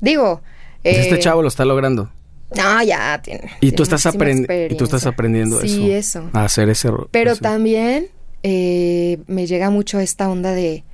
[0.00, 0.42] digo.
[0.82, 2.10] Pues este eh, chavo lo está logrando.
[2.56, 3.42] No, ya tiene.
[3.56, 6.20] Y tiene tú estás aprendiendo y tú estás aprendiendo Sí, eso.
[6.20, 6.30] eso.
[6.32, 8.06] A hacer ese ro- Pero ese- también
[8.44, 10.84] eh, me llega mucho esta onda de.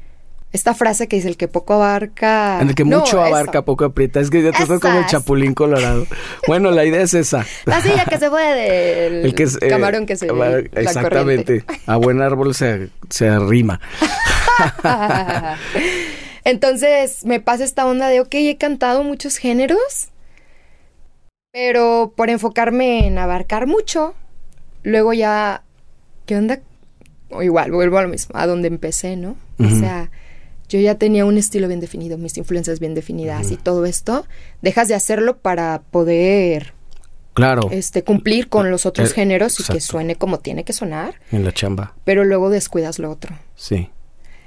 [0.53, 2.59] Esta frase que dice el que poco abarca.
[2.61, 3.22] En el que No, mucho eso.
[3.24, 4.20] abarca, poco aprieta.
[4.20, 6.07] Es que ya tú estás como el chapulín colorado.
[6.46, 7.46] Bueno, la idea es esa.
[7.64, 11.64] La silla que se fue del El que es, eh, camarón que se la Exactamente.
[11.86, 13.80] A buen árbol se, se arrima.
[16.44, 20.11] Entonces me pasa esta onda de, ok, he cantado muchos géneros,
[21.53, 24.14] pero por enfocarme en abarcar mucho,
[24.82, 25.62] luego ya,
[26.26, 26.59] ¿qué onda?
[27.30, 29.36] O igual, vuelvo a lo mismo, a donde empecé, ¿no?
[29.59, 30.11] O sea,
[30.73, 34.27] yo ya tenía un estilo bien definido, mis influencias bien definidas y todo esto,
[34.62, 36.73] dejas de hacerlo para poder
[37.35, 37.68] Claro.
[37.70, 41.45] este, cumplir con los otros Eh, géneros y que suene como tiene que sonar, En
[41.45, 41.95] la chamba.
[42.05, 43.39] pero luego descuidas lo otro.
[43.57, 43.89] Sí.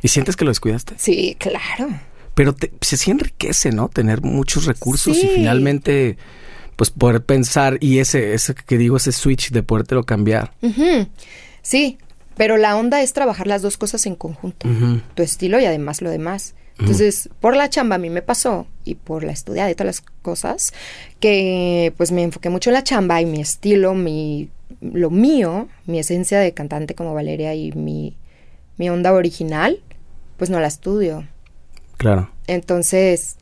[0.02, 0.94] ¿Y sientes que lo descuidaste?
[0.98, 1.90] Sí, claro.
[2.36, 3.88] Pero te, se sí enriquece, ¿no?
[3.90, 6.18] Tener muchos recursos y finalmente,
[6.76, 10.52] pues poder pensar y ese, ese que digo, ese switch de podértelo cambiar.
[10.62, 11.08] Ujú.
[11.62, 11.98] Sí,
[12.36, 14.68] pero la onda es trabajar las dos cosas en conjunto.
[15.14, 16.56] Tu estilo y además lo demás.
[16.78, 20.02] Entonces, por la chamba a mí me pasó y por la estudiada y todas las
[20.22, 20.74] cosas,
[21.20, 24.50] que pues me enfoqué mucho en la chamba y mi estilo, mi,
[24.82, 28.18] lo mío, mi esencia de cantante como Valeria y mi,
[28.78, 29.82] mi onda original,
[30.38, 31.26] pues no la estudio.
[31.96, 32.30] Claro.
[32.48, 33.38] Entonces,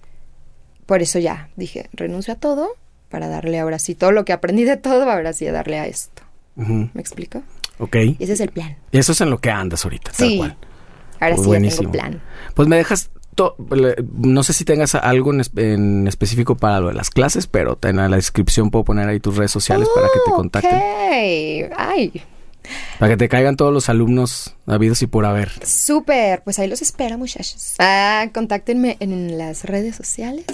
[0.85, 2.69] por eso ya dije, renuncio a todo
[3.09, 5.87] para darle ahora sí todo lo que aprendí de todo, ahora sí a darle a
[5.87, 6.21] esto.
[6.55, 7.41] ¿Me explico?
[7.83, 7.95] Ok.
[8.19, 8.75] Ese es el plan.
[8.91, 10.37] Y eso es en lo que andas ahorita, tal Sí.
[10.37, 10.57] cual.
[11.19, 11.83] Ahora Pues sí buenísimo.
[11.83, 12.21] ya tengo plan.
[12.55, 13.09] Pues me dejas
[14.19, 18.07] no sé si tengas algo en, específico para lo de las clases, pero en la
[18.09, 21.71] descripción puedo poner ahí tus redes sociales para que te contacten.
[21.75, 22.21] Ay.
[22.99, 25.51] Para que te caigan todos los alumnos habidos y por haber.
[25.65, 27.73] Súper, pues ahí los espero, muchachos.
[27.79, 30.45] Ah, contáctenme en las redes sociales.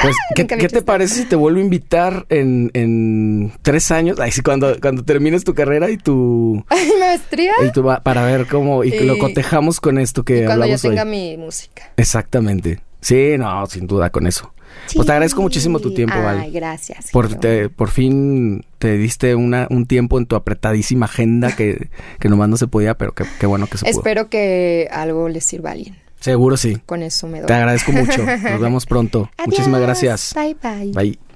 [0.00, 4.18] Pues, ¿qué, te parece si te vuelvo a invitar en, tres años?
[4.20, 6.64] Ahí sí, cuando, cuando termines tu carrera y tu...
[6.98, 7.52] maestría.
[7.66, 8.84] Y tu, para ver cómo...
[8.84, 11.92] Y, lo cotejamos con esto que y cuando yo tenga mi música.
[11.96, 12.80] Exactamente.
[13.00, 14.52] Sí, no, sin duda con eso.
[14.94, 17.10] Pues te agradezco muchísimo tu tiempo, Ay, gracias.
[17.12, 17.38] Por,
[17.70, 21.88] por fin te diste una, un tiempo en tu apretadísima agenda que,
[22.18, 24.00] que nomás no se podía, pero qué bueno que se pudo.
[24.00, 26.01] Espero que algo les sirva a alguien.
[26.22, 26.78] Seguro sí.
[26.86, 27.48] Con eso me doy.
[27.48, 28.24] Te agradezco mucho.
[28.24, 29.28] Nos vemos pronto.
[29.44, 30.32] Muchísimas gracias.
[30.34, 30.92] Bye bye.
[30.92, 31.31] Bye.